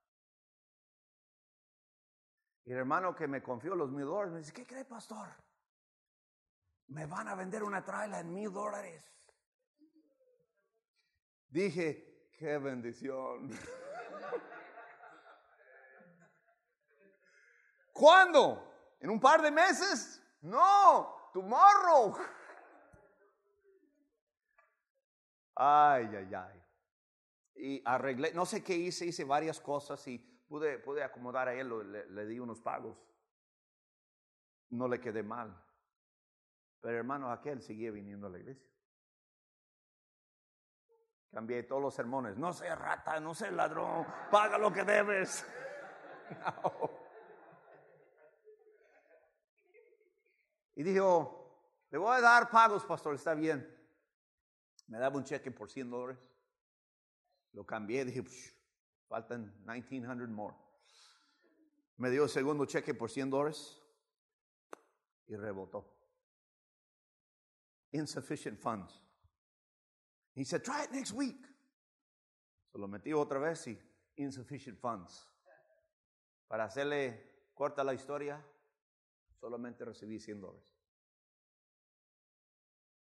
Y 2.67 2.71
el 2.73 2.79
hermano 2.79 3.15
que 3.15 3.27
me 3.29 3.41
confió 3.41 3.73
los 3.75 3.89
mil 3.91 4.03
dólares 4.03 4.33
me 4.33 4.39
dice, 4.39 4.51
¿qué 4.51 4.67
cree, 4.67 4.83
pastor? 4.83 5.29
Me 6.87 7.05
van 7.05 7.29
a 7.29 7.35
vender 7.35 7.63
una 7.63 7.81
traila 7.81 8.19
en 8.19 8.33
mil 8.33 8.51
dólares. 8.51 9.09
Dije, 11.47 12.29
qué 12.37 12.57
bendición. 12.57 13.49
¿Cuándo? 17.93 18.97
¿En 18.99 19.11
un 19.11 19.19
par 19.21 19.41
de 19.41 19.49
meses? 19.49 20.21
No, 20.41 21.29
tomorrow. 21.31 22.17
Ay, 25.55 26.05
ay, 26.15 26.35
ay. 26.35 26.63
Y 27.55 27.81
arreglé, 27.83 28.33
no 28.33 28.45
sé 28.45 28.61
qué 28.63 28.75
hice, 28.75 29.05
hice 29.05 29.23
varias 29.23 29.59
cosas 29.59 30.07
y 30.07 30.36
pude, 30.47 30.79
pude 30.79 31.03
acomodar 31.03 31.47
a 31.47 31.53
él, 31.53 31.91
le, 31.91 32.09
le 32.09 32.25
di 32.25 32.39
unos 32.39 32.61
pagos. 32.61 32.97
No 34.69 34.87
le 34.87 34.99
quedé 34.99 35.23
mal. 35.23 35.55
Pero 36.81 36.97
hermano, 36.97 37.31
aquel 37.31 37.61
seguía 37.61 37.91
viniendo 37.91 38.27
a 38.27 38.29
la 38.29 38.39
iglesia. 38.39 38.69
Cambié 41.31 41.63
todos 41.63 41.81
los 41.81 41.93
sermones. 41.93 42.37
No 42.37 42.53
seas 42.53 42.79
rata, 42.79 43.19
no 43.19 43.33
seas 43.33 43.53
ladrón, 43.53 44.05
paga 44.31 44.57
lo 44.57 44.71
que 44.71 44.83
debes. 44.83 45.45
Y 50.77 50.83
dijo, 50.83 51.47
le 51.89 51.97
voy 51.97 52.15
a 52.15 52.21
dar 52.21 52.51
pagos, 52.51 52.85
pastor, 52.85 53.15
está 53.15 53.33
bien. 53.33 53.67
Me 54.85 54.99
daba 54.99 55.17
un 55.17 55.23
cheque 55.23 55.49
por 55.49 55.71
100 55.71 55.89
dólares. 55.89 56.19
Lo 57.53 57.65
cambié, 57.65 58.05
dije, 58.05 58.23
faltan 59.07 59.53
1900 59.65 60.29
more. 60.29 60.55
Me 61.97 62.09
dio 62.09 62.23
el 62.23 62.29
segundo 62.29 62.65
cheque 62.65 62.93
por 62.93 63.09
100 63.09 63.29
dólares 63.29 63.81
y 65.27 65.35
rebotó. 65.35 65.93
Insufficient 67.91 68.59
funds. 68.59 69.01
He 70.35 70.45
said, 70.45 70.63
try 70.63 70.83
it 70.83 70.91
next 70.91 71.13
week. 71.13 71.47
Se 72.71 72.77
lo 72.77 72.87
metí 72.87 73.13
otra 73.13 73.39
vez 73.39 73.67
y 73.67 73.79
insufficient 74.17 74.79
funds. 74.79 75.27
Para 76.47 76.65
hacerle 76.65 77.49
corta 77.53 77.83
la 77.83 77.93
historia, 77.93 78.45
solamente 79.39 79.83
recibí 79.83 80.19
100 80.19 80.41
dólares. 80.41 80.77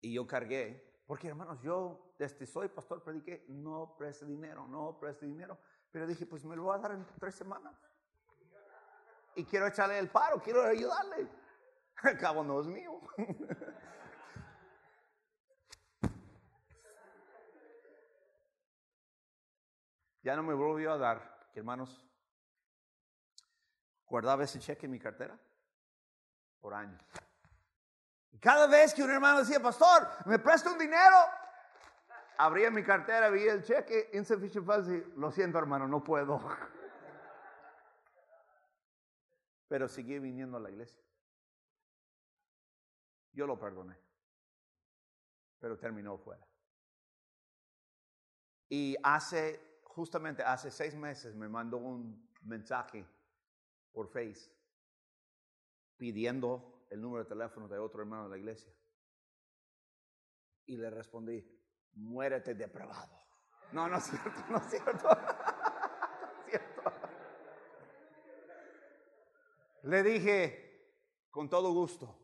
Y 0.02 0.14
yo 0.14 0.28
cargué, 0.28 1.04
porque 1.06 1.28
hermanos, 1.28 1.62
yo 1.62 2.16
desde 2.18 2.46
soy 2.46 2.70
pastor 2.70 3.04
prediqué, 3.04 3.46
no 3.48 3.96
preste 3.98 4.26
dinero, 4.26 4.68
no 4.68 5.00
preste 5.00 5.26
dinero. 5.26 5.60
Pero 5.92 6.08
dije, 6.08 6.26
pues 6.26 6.44
me 6.46 6.56
lo 6.56 6.64
voy 6.64 6.76
a 6.76 6.80
dar 6.80 6.94
en 6.94 7.06
tres 7.20 7.36
semanas. 7.36 7.76
Y 9.36 9.44
quiero 9.46 9.68
echarle 9.68 10.00
el 10.00 10.10
paro, 10.10 10.42
quiero 10.42 10.64
ayudarle. 10.64 11.28
Al 12.04 12.18
cabo 12.18 12.44
no 12.44 12.60
es 12.62 12.68
mío. 12.68 13.00
ya 20.24 20.36
no 20.36 20.44
me 20.44 20.54
volvió 20.54 20.94
a 20.94 20.98
dar, 20.98 21.50
hermanos, 21.56 22.06
guardaba 24.06 24.44
ese 24.44 24.60
cheque 24.60 24.86
en 24.86 24.92
mi 24.92 25.00
cartera 25.00 25.40
por 26.60 26.74
años. 26.74 27.02
Cada 28.40 28.68
vez 28.68 28.94
que 28.94 29.04
un 29.04 29.12
hermano 29.12 29.40
decía, 29.40 29.60
pastor, 29.62 30.08
me 30.26 30.40
presta 30.40 30.72
un 30.72 30.78
dinero, 30.78 31.16
abría 32.38 32.72
mi 32.72 32.84
cartera, 32.84 33.30
veía 33.30 33.54
el 33.54 33.64
cheque, 33.64 34.10
insufficient 34.14 34.66
funds, 34.66 34.88
lo 35.16 35.32
siento 35.32 35.58
hermano, 35.58 35.88
no 35.88 36.04
puedo. 36.04 36.40
Pero 39.68 39.88
seguí 39.88 40.20
viniendo 40.20 40.58
a 40.58 40.60
la 40.60 40.70
iglesia. 40.70 41.02
Yo 43.34 43.48
lo 43.48 43.58
perdoné, 43.58 43.98
pero 45.60 45.78
terminó 45.78 46.18
fuera. 46.18 46.46
Y 48.68 48.96
hace, 49.04 49.80
justamente 49.84 50.44
hace 50.44 50.72
seis 50.72 50.96
meses 50.96 51.36
me 51.36 51.48
mandó 51.48 51.78
un 51.78 52.30
mensaje 52.42 53.06
por 53.92 54.08
Face 54.08 54.52
pidiendo 55.98 56.86
el 56.90 57.02
número 57.02 57.24
de 57.24 57.30
teléfono 57.30 57.68
de 57.68 57.78
otro 57.78 58.02
hermano 58.02 58.24
de 58.24 58.30
la 58.30 58.38
iglesia. 58.38 58.74
Y 60.66 60.78
le 60.78 60.90
respondí, 60.90 61.46
muérete 61.96 62.54
depravado. 62.54 63.20
No, 63.72 63.88
no 63.88 63.98
es 63.98 64.04
cierto, 64.04 64.44
no 64.50 64.58
es 64.58 64.64
cierto. 64.70 64.92
no 65.04 66.32
es 66.46 66.50
cierto. 66.50 66.92
Le 69.84 70.04
dije, 70.04 70.96
con 71.32 71.50
todo 71.50 71.74
gusto, 71.74 72.18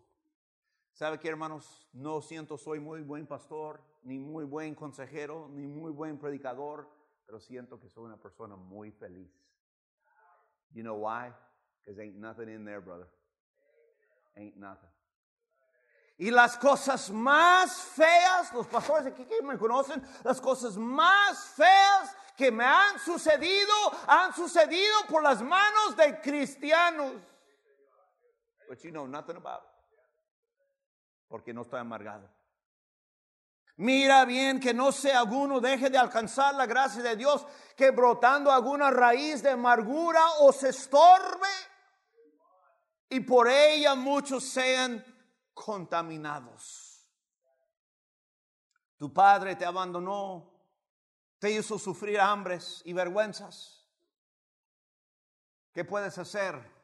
¿sabe 0.91 1.19
qué 1.19 1.29
hermanos? 1.29 1.87
No 1.93 2.21
siento 2.21 2.57
soy 2.57 2.79
muy 2.79 3.01
buen 3.01 3.25
pastor, 3.25 3.81
ni 4.03 4.19
muy 4.19 4.45
buen 4.45 4.75
consejero, 4.75 5.49
ni 5.49 5.67
muy 5.67 5.91
buen 5.91 6.17
predicador, 6.19 6.89
pero 7.25 7.39
siento 7.39 7.79
que 7.79 7.89
soy 7.89 8.05
una 8.05 8.17
persona 8.17 8.55
muy 8.55 8.91
feliz. 8.91 9.31
You 10.71 10.83
know 10.83 10.95
why? 10.95 11.33
Because 11.79 12.01
ain't 12.01 12.17
nothing 12.17 12.49
in 12.49 12.65
there, 12.65 12.81
brother 12.81 13.07
ain't 14.37 14.57
nothing. 14.57 14.89
Y 16.17 16.31
las 16.31 16.57
cosas 16.57 17.11
más 17.11 17.75
feas, 17.75 18.51
los 18.53 18.65
pastores 18.67 19.05
aquí 19.05 19.23
que 19.25 19.41
me 19.43 19.57
conocen, 19.57 20.01
las 20.23 20.41
cosas 20.41 20.75
más 20.75 21.37
feas 21.55 22.15
que 22.35 22.51
me 22.51 22.63
han 22.63 22.99
sucedido, 22.99 23.73
han 24.07 24.33
sucedido 24.33 24.95
por 25.09 25.21
las 25.21 25.41
manos 25.41 25.95
de 25.95 26.19
cristianos. 26.19 27.13
But 28.67 28.83
you 28.83 28.91
know 28.91 29.05
nothing 29.07 29.37
about 29.37 29.61
it. 29.63 29.69
Porque 31.29 31.53
no 31.53 31.61
estoy 31.61 31.79
amargado. 31.79 32.27
Mira 33.77 34.25
bien 34.25 34.59
que 34.59 34.73
no 34.73 34.91
sea 34.91 35.19
alguno 35.19 35.59
deje 35.59 35.91
de 35.91 35.99
alcanzar 35.99 36.55
la 36.55 36.65
gracia 36.65 37.03
de 37.03 37.15
Dios, 37.15 37.45
que 37.75 37.91
brotando 37.91 38.51
alguna 38.51 38.89
raíz 38.89 39.43
de 39.43 39.51
amargura 39.51 40.21
os 40.39 40.63
estorbe 40.63 41.47
y 43.07 43.19
por 43.19 43.47
ella 43.47 43.93
muchos 43.93 44.43
sean 44.43 45.03
contaminados. 45.65 47.03
Tu 48.97 49.11
padre 49.11 49.55
te 49.55 49.65
abandonó, 49.65 50.51
te 51.39 51.51
hizo 51.51 51.77
sufrir 51.77 52.19
hambres 52.19 52.81
y 52.85 52.93
vergüenzas. 52.93 53.85
¿Qué 55.73 55.83
puedes 55.83 56.17
hacer? 56.17 56.75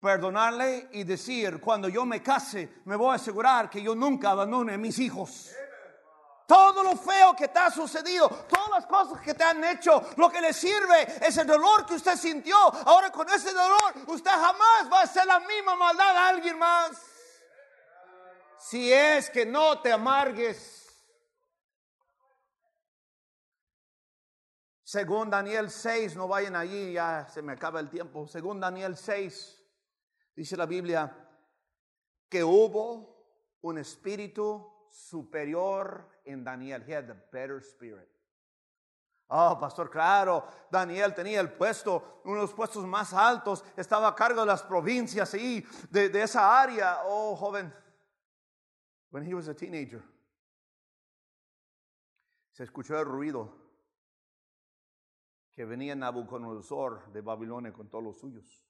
Perdonarle 0.00 0.88
y 0.92 1.04
decir, 1.04 1.60
cuando 1.60 1.88
yo 1.88 2.04
me 2.04 2.22
case, 2.22 2.82
me 2.84 2.96
voy 2.96 3.12
a 3.12 3.14
asegurar 3.14 3.68
que 3.68 3.82
yo 3.82 3.94
nunca 3.94 4.30
abandone 4.30 4.74
a 4.74 4.78
mis 4.78 4.98
hijos 4.98 5.50
todo 6.46 6.82
lo 6.84 6.96
feo 6.96 7.34
que 7.34 7.48
te 7.48 7.58
ha 7.58 7.70
sucedido, 7.70 8.28
todas 8.28 8.70
las 8.70 8.86
cosas 8.86 9.20
que 9.20 9.34
te 9.34 9.42
han 9.42 9.62
hecho, 9.64 10.10
lo 10.16 10.30
que 10.30 10.40
le 10.40 10.52
sirve 10.52 11.18
es 11.20 11.36
el 11.38 11.46
dolor 11.46 11.84
que 11.84 11.94
usted 11.94 12.16
sintió. 12.16 12.56
Ahora 12.86 13.10
con 13.10 13.28
ese 13.28 13.52
dolor 13.52 13.94
usted 14.06 14.30
jamás 14.30 14.92
va 14.92 15.00
a 15.00 15.02
hacer 15.02 15.26
la 15.26 15.40
misma 15.40 15.74
maldad 15.74 16.16
a 16.16 16.28
alguien 16.28 16.56
más. 16.58 17.15
Si 18.58 18.92
es 18.92 19.30
que 19.30 19.44
no 19.44 19.80
te 19.80 19.92
amargues. 19.92 20.82
Según 24.82 25.30
Daniel 25.30 25.70
6, 25.70 26.16
no 26.16 26.28
vayan 26.28 26.54
allí, 26.54 26.92
ya 26.92 27.26
se 27.28 27.42
me 27.42 27.52
acaba 27.52 27.80
el 27.80 27.90
tiempo. 27.90 28.26
Según 28.28 28.60
Daniel 28.60 28.96
6, 28.96 29.62
dice 30.34 30.56
la 30.56 30.66
Biblia 30.66 31.12
que 32.28 32.44
hubo 32.44 33.58
un 33.62 33.78
espíritu 33.78 34.88
superior 34.90 36.08
en 36.24 36.44
Daniel. 36.44 36.84
He 36.86 36.94
had 36.94 37.06
the 37.06 37.16
better 37.32 37.58
spirit. 37.58 38.08
Oh, 39.28 39.58
pastor, 39.58 39.90
claro, 39.90 40.46
Daniel 40.70 41.12
tenía 41.12 41.40
el 41.40 41.52
puesto, 41.52 42.20
uno 42.24 42.36
de 42.36 42.42
los 42.42 42.54
puestos 42.54 42.84
más 42.84 43.12
altos, 43.12 43.64
estaba 43.76 44.06
a 44.06 44.14
cargo 44.14 44.42
de 44.42 44.46
las 44.46 44.62
provincias 44.62 45.34
y 45.34 45.66
de, 45.90 46.08
de 46.10 46.22
esa 46.22 46.62
área. 46.62 47.00
Oh, 47.06 47.34
joven, 47.34 47.74
when 49.10 49.24
he 49.24 49.34
was 49.34 49.48
a 49.48 49.54
teenager, 49.54 50.02
se 52.52 52.64
escuchó 52.64 52.98
el 52.98 53.04
ruido 53.04 53.52
que 55.54 55.64
venía 55.64 55.94
Nabucodonosor 55.94 57.12
de 57.12 57.20
Babilonia 57.22 57.72
con 57.72 57.88
todos 57.88 58.04
los 58.04 58.18
suyos. 58.18 58.64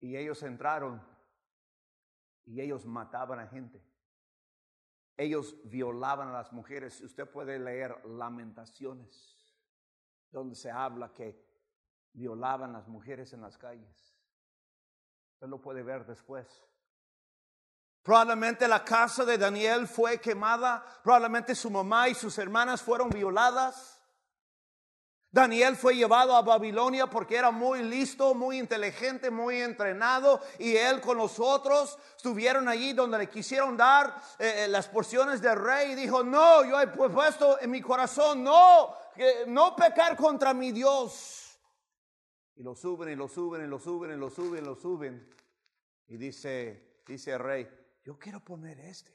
Y 0.00 0.16
ellos 0.16 0.42
entraron 0.42 1.00
y 2.44 2.60
ellos 2.60 2.86
mataban 2.86 3.40
a 3.40 3.48
gente. 3.48 3.82
Ellos 5.16 5.56
violaban 5.64 6.28
a 6.28 6.32
las 6.32 6.52
mujeres. 6.52 7.00
Usted 7.00 7.28
puede 7.28 7.58
leer 7.58 8.04
lamentaciones, 8.06 9.56
donde 10.30 10.54
se 10.54 10.70
habla 10.70 11.12
que 11.12 11.44
violaban 12.12 12.70
a 12.70 12.78
las 12.78 12.88
mujeres 12.88 13.32
en 13.32 13.40
las 13.40 13.56
calles. 13.56 14.16
Usted 15.34 15.48
lo 15.48 15.60
puede 15.60 15.82
ver 15.82 16.06
después. 16.06 16.64
Probablemente 18.06 18.68
la 18.68 18.84
casa 18.84 19.24
de 19.24 19.36
Daniel 19.36 19.88
fue 19.88 20.20
quemada, 20.20 20.80
probablemente 21.02 21.56
su 21.56 21.68
mamá 21.68 22.08
y 22.08 22.14
sus 22.14 22.38
hermanas 22.38 22.80
fueron 22.80 23.10
violadas. 23.10 24.00
Daniel 25.28 25.74
fue 25.74 25.96
llevado 25.96 26.36
a 26.36 26.42
Babilonia 26.42 27.08
porque 27.08 27.34
era 27.34 27.50
muy 27.50 27.82
listo, 27.82 28.32
muy 28.32 28.60
inteligente, 28.60 29.28
muy 29.28 29.60
entrenado 29.60 30.40
y 30.60 30.76
él 30.76 31.00
con 31.00 31.16
los 31.18 31.40
otros 31.40 31.98
estuvieron 32.16 32.68
allí 32.68 32.92
donde 32.92 33.18
le 33.18 33.28
quisieron 33.28 33.76
dar 33.76 34.22
eh, 34.38 34.66
eh, 34.66 34.68
las 34.68 34.86
porciones 34.86 35.42
del 35.42 35.58
rey 35.58 35.90
y 35.90 35.94
dijo, 35.96 36.22
no, 36.22 36.64
yo 36.64 36.80
he 36.80 36.86
puesto 36.86 37.60
en 37.60 37.72
mi 37.72 37.80
corazón, 37.80 38.44
no, 38.44 38.94
no 39.48 39.74
pecar 39.74 40.16
contra 40.16 40.54
mi 40.54 40.70
Dios. 40.70 41.58
Y 42.54 42.62
lo 42.62 42.76
suben 42.76 43.08
y 43.08 43.16
lo 43.16 43.26
suben 43.26 43.64
y 43.64 43.66
lo 43.66 43.80
suben 43.80 44.12
y 44.12 44.16
lo 44.16 44.30
suben 44.30 44.62
y 44.62 44.64
lo 44.64 44.76
suben. 44.76 45.28
Y 46.06 46.16
dice, 46.18 47.02
dice 47.04 47.32
el 47.32 47.40
rey, 47.40 47.85
yo 48.06 48.16
quiero 48.16 48.38
poner 48.38 48.78
este 48.78 49.12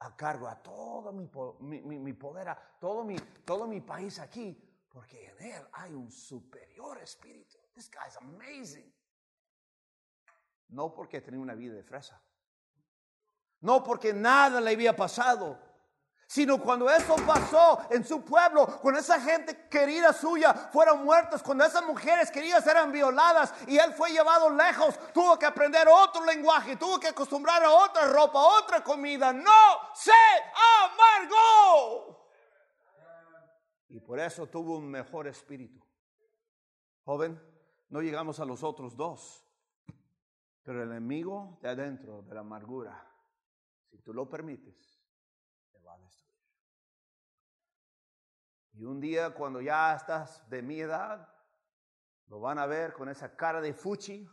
a 0.00 0.16
cargo 0.16 0.48
a 0.48 0.60
todo 0.60 1.12
mi, 1.12 1.80
mi, 1.80 2.12
poder, 2.12 2.48
a 2.48 2.76
todo 2.80 3.04
mi, 3.04 3.16
todo 3.44 3.68
mi 3.68 3.80
país 3.80 4.18
aquí 4.18 4.56
porque 4.88 5.28
en 5.28 5.52
él 5.52 5.68
hay 5.72 5.94
un 5.94 6.10
superior 6.10 6.98
espíritu. 6.98 7.56
This 7.74 7.88
guy's 7.88 8.16
amazing. 8.16 8.92
No 10.70 10.92
porque 10.92 11.20
tenía 11.20 11.38
una 11.38 11.54
vida 11.54 11.74
de 11.74 11.84
fresa. 11.84 12.20
No 13.60 13.84
porque 13.84 14.12
nada 14.12 14.60
le 14.60 14.72
había 14.72 14.96
pasado. 14.96 15.60
Sino 16.28 16.60
cuando 16.60 16.90
eso 16.90 17.16
pasó 17.26 17.80
en 17.88 18.04
su 18.04 18.22
pueblo, 18.22 18.66
cuando 18.82 19.00
esa 19.00 19.18
gente 19.18 19.66
querida 19.66 20.12
suya 20.12 20.52
fueron 20.52 21.02
muertas, 21.02 21.42
cuando 21.42 21.64
esas 21.64 21.82
mujeres 21.86 22.30
queridas 22.30 22.66
eran 22.66 22.92
violadas 22.92 23.54
y 23.66 23.78
él 23.78 23.94
fue 23.94 24.10
llevado 24.10 24.50
lejos, 24.50 24.94
tuvo 25.14 25.38
que 25.38 25.46
aprender 25.46 25.88
otro 25.88 26.26
lenguaje, 26.26 26.76
tuvo 26.76 27.00
que 27.00 27.08
acostumbrar 27.08 27.64
a 27.64 27.70
otra 27.70 28.08
ropa, 28.08 28.40
otra 28.40 28.84
comida. 28.84 29.32
No 29.32 29.50
se 29.94 30.12
amargó. 30.84 32.28
Y 33.88 33.98
por 33.98 34.20
eso 34.20 34.46
tuvo 34.46 34.76
un 34.76 34.86
mejor 34.86 35.28
espíritu. 35.28 35.82
Joven, 37.04 37.40
no 37.88 38.02
llegamos 38.02 38.38
a 38.38 38.44
los 38.44 38.62
otros 38.62 38.94
dos. 38.94 39.46
Pero 40.62 40.82
el 40.82 40.90
enemigo 40.90 41.58
de 41.62 41.70
adentro, 41.70 42.20
de 42.20 42.34
la 42.34 42.40
amargura, 42.42 43.10
si 43.90 43.96
tú 44.02 44.12
lo 44.12 44.28
permites, 44.28 44.97
Y 48.78 48.84
un 48.84 49.00
día 49.00 49.34
cuando 49.34 49.60
ya 49.60 49.92
estás 49.92 50.48
de 50.48 50.62
mi 50.62 50.78
edad, 50.78 51.28
lo 52.28 52.38
van 52.38 52.60
a 52.60 52.66
ver 52.66 52.92
con 52.92 53.08
esa 53.08 53.34
cara 53.34 53.60
de 53.60 53.74
fuchi, 53.74 54.30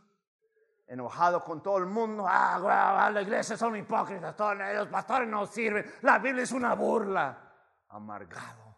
enojado 0.86 1.42
con 1.42 1.60
todo 1.64 1.78
el 1.78 1.86
mundo. 1.86 2.24
Ah, 2.28 3.10
la 3.12 3.22
iglesia 3.22 3.56
son 3.56 3.76
hipócritas, 3.76 4.36
todos 4.36 4.56
los 4.56 4.86
pastores 4.86 5.28
no 5.28 5.46
sirven, 5.46 5.84
la 6.02 6.20
Biblia 6.20 6.44
es 6.44 6.52
una 6.52 6.74
burla. 6.74 7.42
Amargado. 7.88 8.76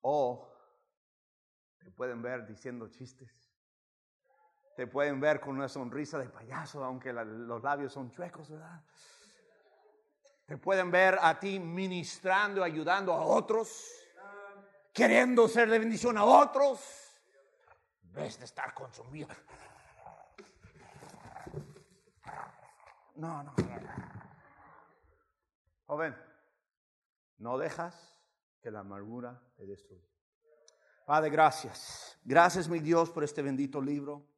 O 0.00 0.48
te 1.78 1.90
pueden 1.92 2.20
ver 2.20 2.46
diciendo 2.46 2.88
chistes. 2.88 3.48
Te 4.74 4.88
pueden 4.88 5.20
ver 5.20 5.40
con 5.40 5.56
una 5.56 5.68
sonrisa 5.68 6.18
de 6.18 6.28
payaso, 6.28 6.82
aunque 6.82 7.12
los 7.12 7.62
labios 7.62 7.92
son 7.92 8.10
chuecos, 8.10 8.50
¿verdad? 8.50 8.82
Te 10.46 10.56
pueden 10.56 10.90
ver 10.90 11.16
a 11.22 11.38
ti 11.38 11.60
ministrando, 11.60 12.64
ayudando 12.64 13.12
a 13.12 13.24
otros, 13.24 13.99
queriendo 14.92 15.48
ser 15.48 15.68
de 15.68 15.78
bendición 15.78 16.16
a 16.18 16.24
otros. 16.24 16.80
Ves 18.02 18.38
de 18.38 18.44
estar 18.44 18.74
consumido. 18.74 19.28
No, 23.16 23.42
no. 23.42 23.54
Joven, 25.86 26.16
no 27.38 27.58
dejas 27.58 28.16
que 28.62 28.70
la 28.70 28.80
amargura 28.80 29.42
te 29.56 29.66
destruya. 29.66 30.08
Padre, 31.04 31.30
gracias. 31.30 32.18
Gracias, 32.24 32.68
mi 32.68 32.78
Dios, 32.78 33.10
por 33.10 33.24
este 33.24 33.42
bendito 33.42 33.80
libro. 33.80 34.29